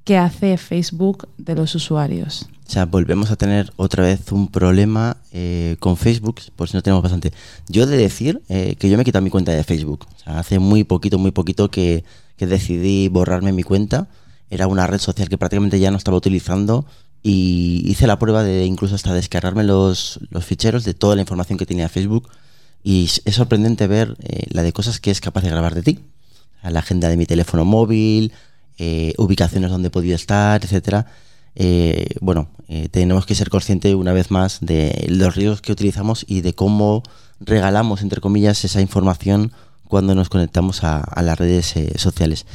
[0.02, 2.48] que hace Facebook de los usuarios.
[2.66, 6.82] O sea, volvemos a tener otra vez un problema eh, con Facebook, por si no
[6.82, 7.32] tenemos bastante.
[7.68, 10.08] Yo he de decir eh, que yo me he quitado mi cuenta de Facebook.
[10.16, 12.02] O sea, hace muy poquito, muy poquito que
[12.36, 14.08] decidí borrarme mi cuenta.
[14.50, 16.84] Era una red social que prácticamente ya no estaba utilizando
[17.22, 21.58] y hice la prueba de incluso hasta descargarme los, los ficheros de toda la información
[21.58, 22.28] que tenía Facebook
[22.82, 26.00] y es sorprendente ver eh, la de cosas que es capaz de grabar de ti.
[26.62, 28.32] La agenda de mi teléfono móvil,
[28.78, 31.06] eh, ubicaciones donde podía estar, etcétera.
[31.54, 36.24] Eh, bueno, eh, tenemos que ser conscientes una vez más de los riesgos que utilizamos
[36.26, 37.02] y de cómo
[37.40, 39.52] regalamos, entre comillas, esa información
[39.92, 42.46] cuando nos conectamos a, las redes eh, sociales.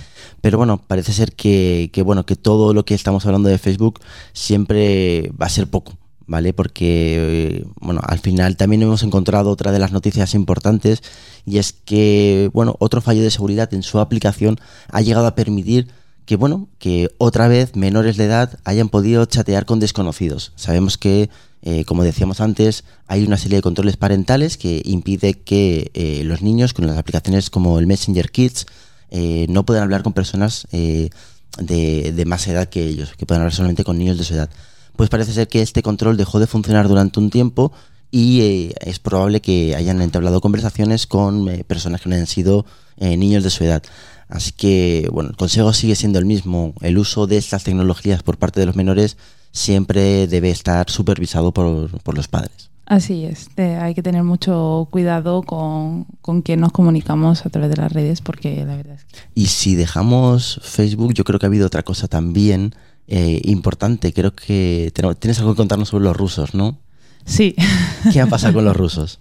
[0.42, 4.00] Pero bueno, parece ser que, que, bueno, que todo lo que estamos hablando de Facebook
[4.34, 6.54] siempre va a ser poco, ¿vale?
[6.54, 11.04] Porque, eh, bueno, al final también hemos encontrado otra de las noticias importantes
[11.46, 14.58] y es que, bueno, otro fallo de seguridad en su aplicación
[14.90, 15.90] ha llegado a permitir
[16.26, 20.54] que, bueno, que otra vez menores de edad hayan podido chatear con desconocidos.
[20.56, 21.30] Sabemos que,
[21.62, 26.42] eh, como decíamos antes, hay una serie de controles parentales que impide que eh, los
[26.42, 28.66] niños con las aplicaciones como el Messenger Kids
[29.10, 31.12] eh, no puedan hablar con personas de,
[31.60, 34.50] de más edad que ellos, que puedan hablar solamente con niños de su edad.
[34.96, 37.72] Pues parece ser que este control dejó de funcionar durante un tiempo
[38.12, 42.66] y es probable que hayan entablado conversaciones con personas que no hayan sido
[42.98, 43.84] niños de su edad.
[44.28, 46.74] Así que, bueno, el consejo sigue siendo el mismo.
[46.82, 49.18] El uso de estas tecnologías por parte de los menores
[49.58, 52.70] siempre debe estar supervisado por, por los padres.
[52.86, 57.70] Así es, eh, hay que tener mucho cuidado con, con quién nos comunicamos a través
[57.70, 59.18] de las redes porque la verdad es que...
[59.36, 62.74] Y si dejamos Facebook, yo creo que ha habido otra cosa también
[63.10, 64.14] eh, importante.
[64.14, 66.78] Creo que tenemos- tienes algo que contarnos sobre los rusos, ¿no?
[67.26, 67.56] Sí.
[68.14, 69.20] ¿Qué ha pasado con los rusos?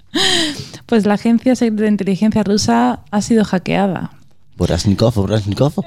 [0.87, 4.13] Pues la agencia de inteligencia rusa ha sido hackeada.
[4.57, 5.73] Borasnikov, Borasnikov.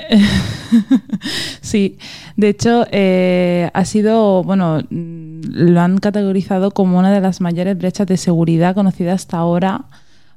[1.61, 1.97] Sí,
[2.35, 8.07] de hecho eh, ha sido, bueno, lo han categorizado como una de las mayores brechas
[8.07, 9.85] de seguridad conocida hasta ahora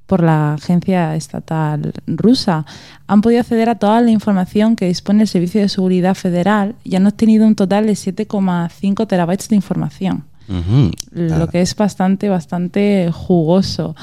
[0.07, 2.67] por la agencia estatal rusa.
[3.07, 6.97] Han podido acceder a toda la información que dispone el Servicio de Seguridad Federal y
[6.97, 11.47] han obtenido un total de 7,5 terabytes de información Ujú, lo claro.
[11.49, 13.95] que es bastante, bastante jugoso.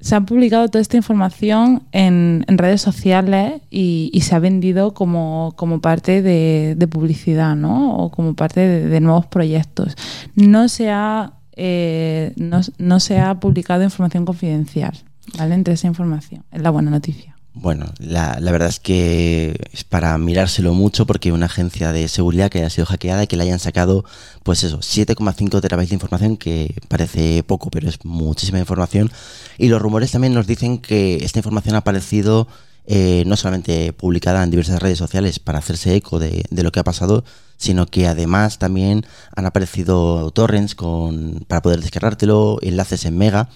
[0.00, 5.54] Se ha publicado toda esta información en, en redes sociales y, se ha vendido como,
[5.56, 7.96] como parte de, publicidad, ¿no?
[7.96, 9.96] O como parte de, nuevos proyectos.
[10.34, 14.98] No se ha eh, no se ha publicado información confidencial,
[15.38, 15.54] ¿vale?
[15.54, 16.44] Entre esa información.
[16.52, 17.35] Es la buena noticia.
[17.58, 22.50] Bueno, la, la, verdad es que es para mirárselo mucho porque una agencia de seguridad
[22.50, 24.04] que haya sido hackeada y que le hayan sacado,
[24.42, 29.10] pues eso, 7,5 terabytes de información, que parece poco, pero es muchísima información.
[29.56, 32.46] Y los rumores también nos dicen que esta información ha aparecido
[32.84, 36.80] eh, no solamente publicada en diversas redes sociales para hacerse eco de, de, lo que
[36.80, 37.24] ha pasado,
[37.56, 43.48] sino que además también han aparecido torrents con, para poder descargártelo, enlaces en Mega,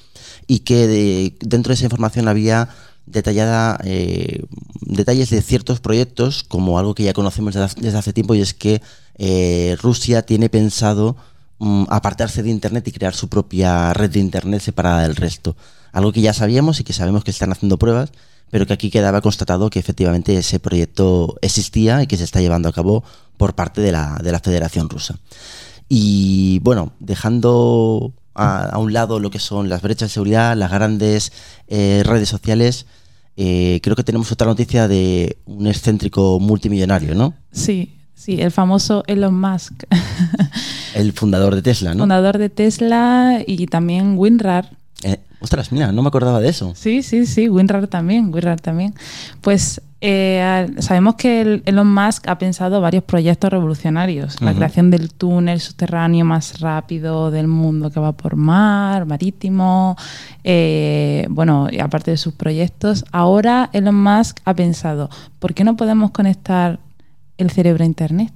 [0.47, 2.71] y que de, dentro de esa información había
[3.11, 4.45] detallada eh,
[4.81, 8.83] detalles de ciertos proyectos, como algo que ya conocemos desde hace tiempo, y es que
[9.19, 11.17] eh, Rusia tiene pensado
[11.59, 15.57] um, apartarse de Internet y crear su propia red de Internet separada del resto.
[15.93, 18.11] Algo que ya sabíamos y que sabemos que están haciendo pruebas,
[18.51, 22.69] pero que aquí quedaba constatado que efectivamente ese proyecto existía y que se está llevando
[22.69, 23.05] a cabo
[23.37, 25.19] por parte de la, de la Federación Rusa.
[25.89, 30.71] Y bueno, dejando a, a, un lado lo que son las brechas de seguridad, las
[30.71, 31.33] grandes
[31.69, 32.87] eh, redes sociales,
[33.43, 37.33] eh, creo que tenemos otra noticia de un excéntrico multimillonario, ¿no?
[37.51, 39.85] Sí, sí, el famoso Elon Musk.
[40.95, 42.03] el fundador de Tesla, ¿no?
[42.03, 44.69] Fundador de Tesla y también WinRAR.
[45.41, 46.73] Ostras, mira, no me acordaba de eso.
[46.75, 48.95] Sí, sí, sí, WinRAR también, WinRAR también.
[49.41, 54.41] Pues eh, sabemos que el Elon Musk ha pensado varios proyectos revolucionarios.
[54.41, 54.57] La uh -huh.
[54.57, 59.97] creación del túnel subterráneo más rápido del mundo que va por mar, marítimo.
[60.45, 66.11] Eh, bueno, aparte de sus proyectos, ahora Elon Musk ha pensado, ¿por qué no podemos
[66.11, 66.81] conectar
[67.39, 68.33] el cerebro a Internet?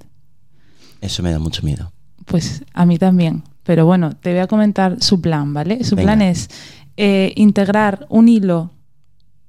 [1.01, 1.93] Eso me da mucho miedo.
[2.25, 3.43] Pues a mí también.
[3.65, 5.85] Pero bueno, te voy a comentar su plan, ¿vale?
[5.85, 6.09] Su Venga.
[6.09, 6.51] plan es
[6.97, 8.71] eh, integrar un hilo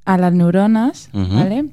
[0.05, 1.35] a las neuronas, uh -huh.
[1.35, 1.65] ¿vale?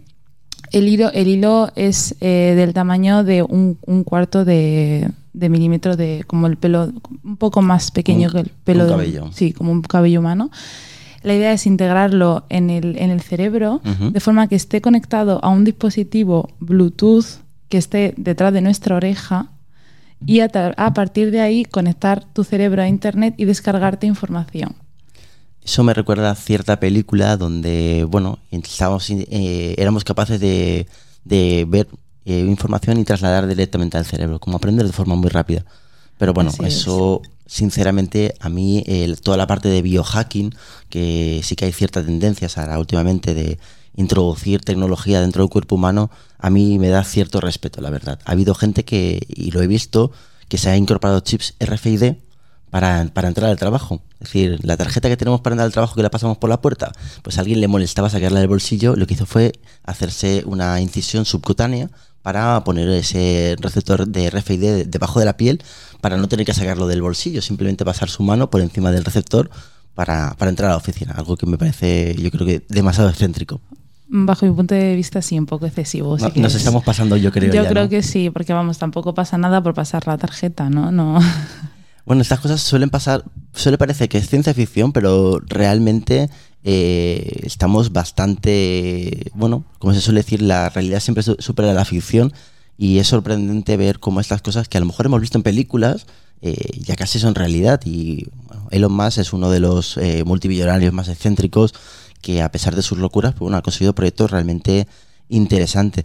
[0.72, 5.96] El hilo, el hilo es eh, del tamaño de un, un cuarto de, de, milímetro
[5.96, 6.90] de como el pelo,
[7.24, 8.84] un poco más pequeño un, que el pelo.
[8.84, 9.24] Un cabello.
[9.26, 10.50] De, sí, como un cabello humano.
[11.22, 14.12] La idea es integrarlo en el, en el cerebro uh -huh.
[14.12, 19.46] de forma que esté conectado a un dispositivo Bluetooth que esté detrás de nuestra oreja
[20.26, 24.74] y a, a partir de ahí conectar tu cerebro a Internet y descargarte información.
[25.64, 30.88] Eso me recuerda a cierta película donde, bueno, estábamos, eh, éramos capaces de,
[31.24, 31.88] de ver
[32.24, 35.64] eh, información y trasladar directamente al cerebro, como aprender de forma muy rápida.
[36.18, 37.30] Pero bueno, Así eso, es.
[37.46, 40.54] sinceramente, a mí eh, toda la parte de biohacking,
[40.88, 43.58] que sí que hay ciertas tendencias ahora últimamente de
[43.94, 48.18] introducir tecnología dentro del cuerpo humano, a mí me da cierto respeto, la verdad.
[48.24, 50.10] Ha habido gente que, y lo he visto,
[50.48, 52.14] que se ha incorporado chips RFID
[52.72, 54.00] para, para, entrar al trabajo.
[54.14, 56.62] Es decir, la tarjeta que tenemos para entrar al trabajo que la pasamos por la
[56.62, 59.52] puerta, pues a alguien le molestaba sacarla del bolsillo, lo que hizo fue
[59.84, 61.90] hacerse una incisión subcutánea
[62.22, 65.62] para poner ese receptor de RFID debajo de la piel
[66.00, 69.50] para no tener que sacarlo del bolsillo, simplemente pasar su mano por encima del receptor
[69.94, 73.60] para, para entrar a la oficina, algo que me parece yo creo que demasiado excéntrico.
[74.08, 76.16] Bajo mi punto de vista, sí, un poco excesivo.
[76.16, 77.52] No, nos estamos pasando, yo creo.
[77.52, 77.88] Yo ya, creo ¿no?
[77.90, 80.90] que sí, porque vamos, tampoco pasa nada por pasar la tarjeta, ¿no?
[80.90, 81.18] No.
[82.04, 86.30] Bueno, estas cosas suelen pasar, suele parecer que es ciencia ficción, pero realmente
[86.64, 92.32] eh, estamos bastante, bueno, como se suele decir, la realidad siempre supera la ficción
[92.76, 96.06] y es sorprendente ver cómo estas cosas que a lo mejor hemos visto en películas
[96.44, 98.26] eh, ya casi son realidad y
[98.70, 101.72] Elon Musk es uno de los eh, multimillonarios más excéntricos
[102.20, 104.88] que a pesar de sus locuras, pues, bueno, ha conseguido proyectos realmente
[105.28, 106.04] interesantes.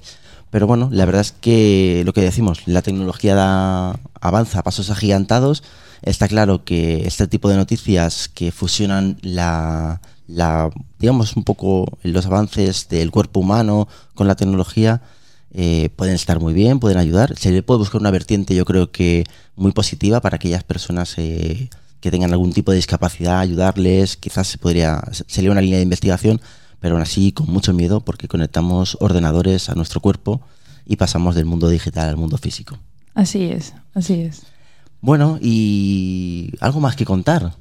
[0.51, 4.91] Pero bueno, la verdad es que lo que decimos, la tecnología da, avanza a pasos
[4.91, 5.63] agigantados.
[6.01, 10.69] Está claro que este tipo de noticias que fusionan la, la
[10.99, 15.01] digamos, un poco los avances del cuerpo humano con la tecnología
[15.53, 17.37] eh, pueden estar muy bien, pueden ayudar.
[17.37, 19.23] Se le puede buscar una vertiente, yo creo que
[19.55, 21.69] muy positiva para aquellas personas eh,
[21.99, 24.17] que tengan algún tipo de discapacidad, ayudarles.
[24.17, 26.41] Quizás se podría, sería una línea de investigación
[26.79, 30.41] pero aún así con mucho miedo porque conectamos ordenadores a nuestro cuerpo
[30.85, 32.77] y pasamos del mundo digital al mundo físico.
[33.13, 34.43] Así es, así es.
[35.07, 37.53] Bueno, y algo más que contar.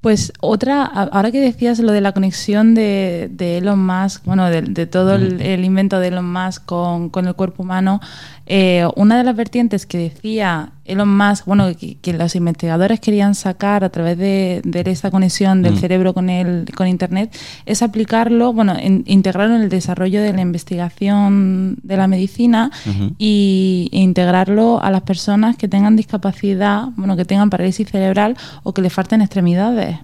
[0.00, 4.62] Pues otra, ahora que decías lo de la conexión de, de Elon Musk, bueno, de,
[4.62, 8.00] de todo el, el, invento de Elon Musk con, con el cuerpo humano,
[8.46, 13.34] eh, una de las vertientes que decía Elon Musk, bueno, que, que, los investigadores querían
[13.34, 15.78] sacar a través de, de esta conexión del mm.
[15.78, 20.40] cerebro con el con Internet, es aplicarlo, bueno, en, integrarlo en el desarrollo de la
[20.40, 23.14] investigación de la medicina uh -huh.
[23.18, 28.72] y, e integrarlo a las personas que tengan discapacidad, bueno, que tengan parálisis cerebral o
[28.72, 29.98] que le falten extremidades.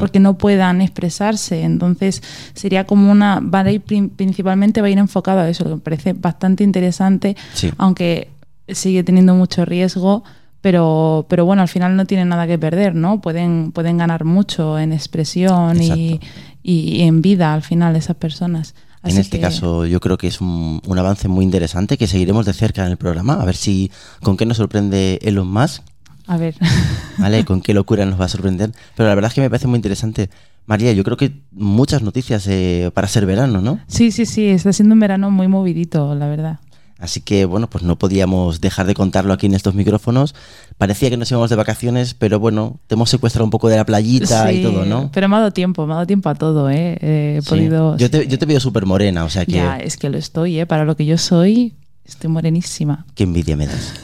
[0.00, 1.62] Porque no puedan expresarse.
[1.62, 2.20] Entonces
[2.54, 5.78] sería como una, va a ir principalmente va a ir enfocado a eso, que me
[5.78, 7.70] parece bastante interesante, sí.
[7.78, 8.28] aunque
[8.70, 10.24] sigue teniendo mucho riesgo,
[10.60, 13.20] pero, pero bueno, al final no tienen nada que perder, ¿no?
[13.20, 16.20] Pueden, pueden ganar mucho en expresión y,
[16.62, 18.74] y, en vida al final esas personas.
[19.04, 22.52] en este caso yo creo que es un, un, avance muy interesante que seguiremos de
[22.52, 23.90] cerca en el programa, a ver si
[24.22, 25.82] con qué nos sorprende Elon Musk.
[26.26, 26.54] A ver.
[27.18, 28.72] Vale, con qué locura nos va a sorprender.
[28.94, 30.28] Pero la verdad es que me parece muy interesante.
[30.66, 33.80] María, yo creo que muchas noticias eh, para ser verano, ¿no?
[33.86, 36.58] Sí, sí, sí, está siendo un verano muy movidito, la verdad.
[36.98, 40.34] Así que bueno, pues no podíamos dejar de contarlo aquí en estos micrófonos.
[40.78, 43.86] Parecía que nos íbamos de vacaciones, pero bueno, te hemos secuestrado un poco de la
[43.86, 45.10] playita y todo, ¿no?
[45.12, 46.98] Pero me ha dado tiempo, me ha dado tiempo a todo, ¿eh?
[47.00, 47.96] He podido...
[47.96, 49.52] Yo te, yo te veo súper morena, o sea que...
[49.52, 50.66] Ya, es que lo estoy, ¿eh?
[50.66, 51.74] Para lo que yo soy,
[52.04, 53.06] estoy morenísima.
[53.14, 53.94] Qué envidia me das.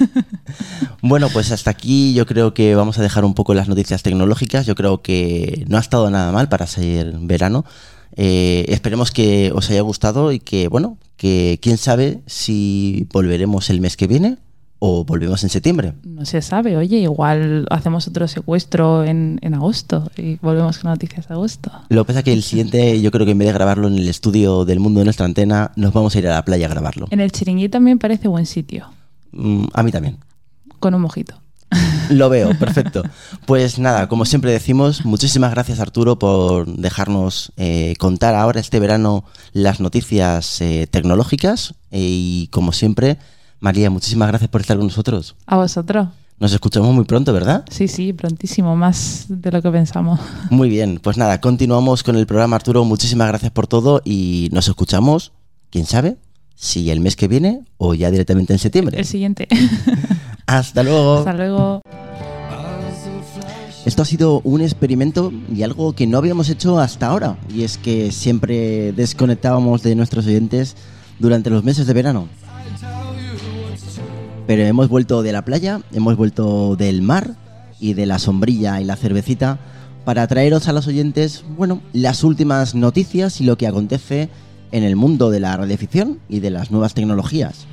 [1.02, 4.66] bueno, pues hasta aquí yo creo que vamos a dejar un poco las noticias tecnológicas.
[4.66, 7.64] Yo creo que no ha estado nada mal para ser verano.
[8.16, 13.80] Eh, esperemos que os haya gustado y que, bueno, que quién sabe si volveremos el
[13.80, 14.38] mes que viene
[14.78, 15.94] o volvemos en septiembre.
[16.04, 21.26] No se sabe, oye, igual hacemos otro secuestro en, en agosto y volvemos con noticias
[21.26, 21.72] de agosto.
[21.88, 23.96] Lo que pasa es que el siguiente, yo creo que en vez de grabarlo en
[23.96, 26.70] el estudio del mundo de nuestra antena, nos vamos a ir a la playa a
[26.70, 27.06] grabarlo.
[27.10, 28.86] En el chiringuito también parece buen sitio.
[29.32, 30.18] Mm, a mí también.
[30.80, 31.34] Con un mojito.
[32.10, 33.02] Lo veo, perfecto.
[33.46, 39.24] Pues nada, como siempre decimos, muchísimas gracias Arturo por dejarnos eh, contar ahora este verano
[39.52, 43.18] las noticias eh, tecnológicas y como siempre,
[43.60, 45.36] María, muchísimas gracias por estar con nosotros.
[45.46, 46.08] A vosotros.
[46.40, 47.64] Nos escuchamos muy pronto, ¿verdad?
[47.70, 50.18] Sí, sí, prontísimo, más de lo que pensamos.
[50.50, 54.66] Muy bien, pues nada, continuamos con el programa Arturo, muchísimas gracias por todo y nos
[54.66, 55.32] escuchamos,
[55.70, 56.16] quién sabe,
[56.54, 58.98] si el mes que viene o ya directamente en septiembre.
[58.98, 59.48] El siguiente.
[60.46, 61.18] Hasta luego.
[61.18, 61.82] Hasta luego.
[63.84, 67.76] Esto ha sido un experimento y algo que no habíamos hecho hasta ahora, y es
[67.76, 70.74] que siempre desconectábamos de nuestros oyentes
[71.18, 72.28] durante los meses de verano.
[74.46, 77.34] Pero hemos vuelto de la playa, hemos vuelto del mar
[77.78, 79.58] y de la sombrilla y la cervecita
[80.06, 84.30] para traeros a los oyentes, bueno, las últimas noticias y lo que acontece
[84.74, 87.66] en el mundo de la radioficción y de las nuevas tecnologías.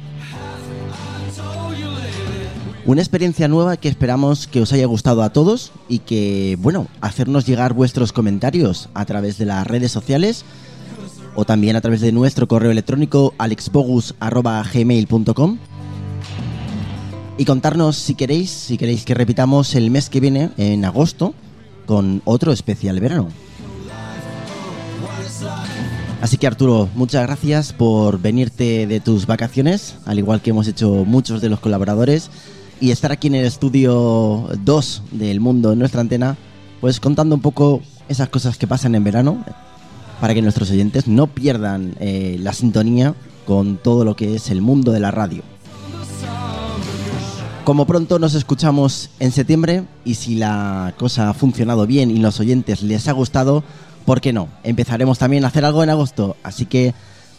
[2.86, 7.48] Una experiencia nueva que esperamos que os haya gustado a todos y que, bueno, hacernos
[7.48, 10.46] llegar vuestros comentarios a través de las redes sociales
[11.34, 15.58] o también a través de nuestro correo electrónico alexbogus.gmail.com
[17.38, 21.34] y contarnos si queréis, si queréis que repitamos el mes que viene, en agosto,
[21.88, 23.30] con otro especial verano.
[26.22, 31.04] Así que Arturo, muchas gracias por venirte de tus vacaciones, al igual que hemos hecho
[31.04, 32.30] muchos de los colaboradores
[32.80, 36.38] y estar aquí en el estudio 2 del mundo, en nuestra antena,
[36.80, 39.44] pues contando un poco esas cosas que pasan en verano,
[40.20, 43.16] para que nuestros oyentes no pierdan eh, la sintonía
[43.48, 45.42] con todo lo que es el mundo de la radio.
[47.64, 52.40] Como pronto nos escuchamos en septiembre y si la cosa ha funcionado bien y los
[52.40, 53.64] oyentes les ha gustado,
[54.06, 54.48] ¿por qué no?
[54.64, 56.94] Empezaremos también a hacer algo en agosto, así que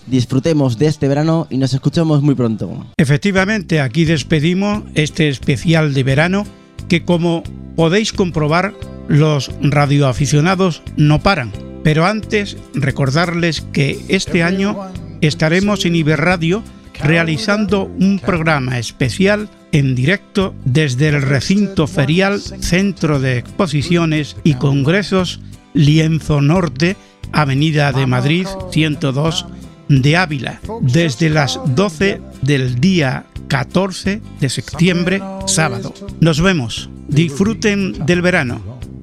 [0.07, 2.87] disfrutemos de este verano y nos escuchamos muy pronto.
[2.97, 6.45] Efectivamente, aquí despedimos este especial de verano
[6.89, 7.43] que como
[7.77, 8.75] podéis comprobar
[9.09, 11.53] los radioaficionados no paran.
[11.83, 14.77] Pero antes recordarles que este año
[15.21, 16.63] estaremos en Iberradio
[17.01, 25.41] realizando un programa especial en directo desde el recinto ferial Centro de Exposiciones y Congresos
[25.75, 26.97] Lienzo Norte,
[27.33, 29.47] Avenida de Madrid 102
[29.89, 35.93] de Ávila desde las 12 del día 14 de septiembre, sábado.
[36.21, 36.89] Nos vemos.
[37.09, 38.63] Disfruten del verano.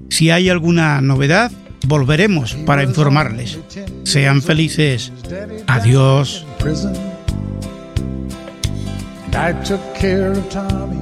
[0.10, 1.52] Si hay alguna novedad,
[1.86, 3.60] volveremos para informarles.
[4.04, 5.12] Sean felices.
[5.68, 6.46] Adiós.
[9.32, 11.02] I took care of Tommy,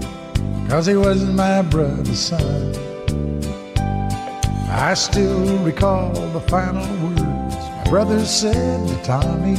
[0.69, 2.96] cause he was my brother's son.
[4.79, 9.55] I still recall the final words my brother said to Tommy.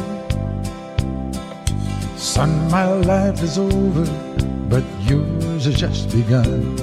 [2.17, 4.05] Son, my life is over,
[4.69, 6.77] but yours has just begun.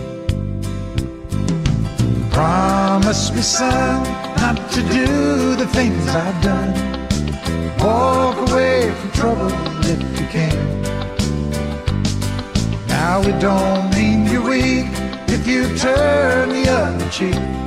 [2.30, 4.04] Promise me, son,
[4.36, 6.74] not to do the things I've done.
[7.80, 9.52] Walk away from trouble
[9.86, 10.82] if you can.
[12.90, 14.88] Now it don't mean you're weak
[15.30, 17.64] if you turn the other cheek.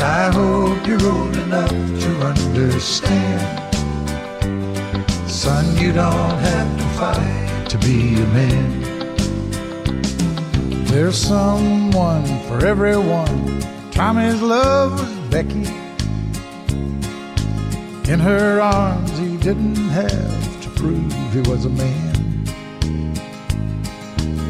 [0.00, 3.74] I hope you're old enough to understand.
[5.28, 8.80] Son, you don't have to fight to be a man.
[10.84, 13.60] There's someone for everyone.
[13.90, 15.66] Tommy's love was Becky.
[18.10, 22.14] In her arms, he didn't have to prove he was a man.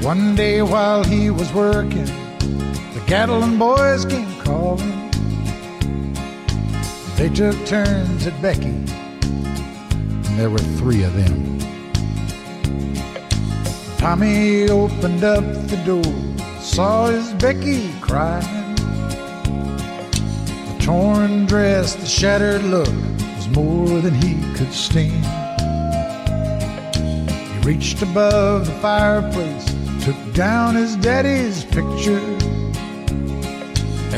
[0.03, 2.07] One day while he was working,
[2.95, 5.08] the Gatlin boys came calling.
[7.19, 11.59] They took turns at Becky, and there were three of them.
[13.99, 16.15] Tommy opened up the door,
[16.61, 18.77] saw his Becky crying.
[20.69, 25.27] The torn dress, the shattered look was more than he could stand.
[26.95, 29.67] He reached above the fireplace,
[30.05, 32.48] took down his daddy's picture.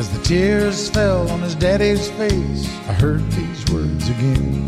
[0.00, 4.66] As the tears fell on his daddy's face, I heard these words again.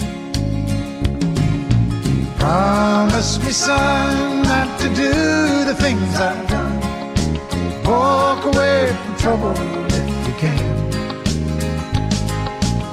[2.39, 7.83] Promise me, son, not to do the things I've done.
[7.83, 10.91] Walk away from trouble if you can.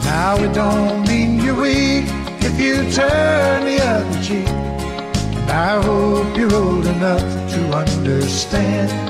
[0.05, 2.05] Now it don't mean you're weak
[2.39, 4.47] if you turn the other cheek.
[4.47, 9.08] And I hope you're old enough to understand.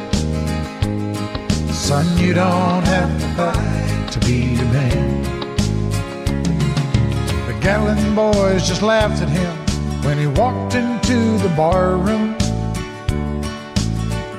[1.89, 5.23] Son, you don't have to fight to be a man.
[7.47, 9.51] The Gatlin boys just laughed at him
[10.03, 12.33] when he walked into the bar room.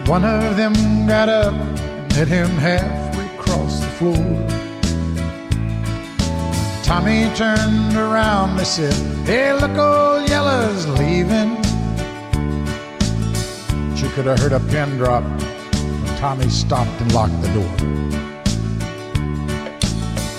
[0.06, 0.74] One of them
[1.08, 4.46] got up and hit him halfway across the floor.
[6.84, 8.94] Tommy turned around, they said,
[9.26, 11.56] Hey, look, old Yella's leaving.
[13.96, 15.24] She could have heard a pin drop
[16.20, 17.76] Tommy stopped and locked the door.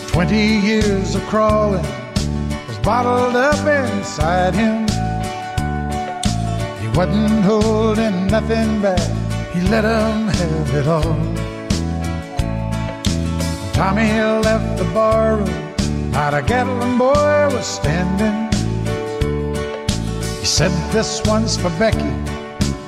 [0.09, 1.81] Twenty years of crawling
[2.67, 4.87] was bottled up inside him.
[6.79, 9.01] He wasn't holding nothing back,
[9.53, 11.17] he let 'em have it all.
[13.73, 15.49] Tommy left the barroom,
[16.11, 18.37] not a Gatlin boy was standing.
[20.39, 22.13] He said, This one's for Becky,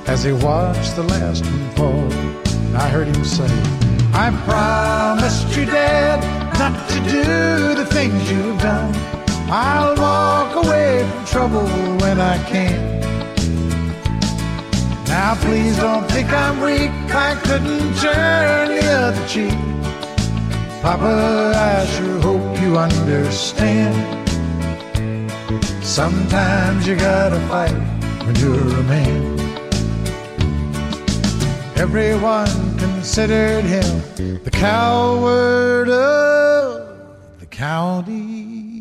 [0.06, 2.53] as he watched the last one fall.
[2.74, 3.46] And I heard him say,
[4.16, 6.20] I promised you, Dad,
[6.58, 8.92] not to do the things you've done.
[9.48, 11.68] I'll walk away from trouble
[12.02, 13.00] when I can.
[15.06, 19.54] Now please don't think I'm weak, I couldn't turn the other cheek.
[20.82, 23.94] Papa, I sure hope you understand.
[25.86, 27.78] Sometimes you gotta fight
[28.26, 29.33] when you're a man.
[31.84, 33.84] Everyone considered him
[34.16, 38.73] the coward of the county.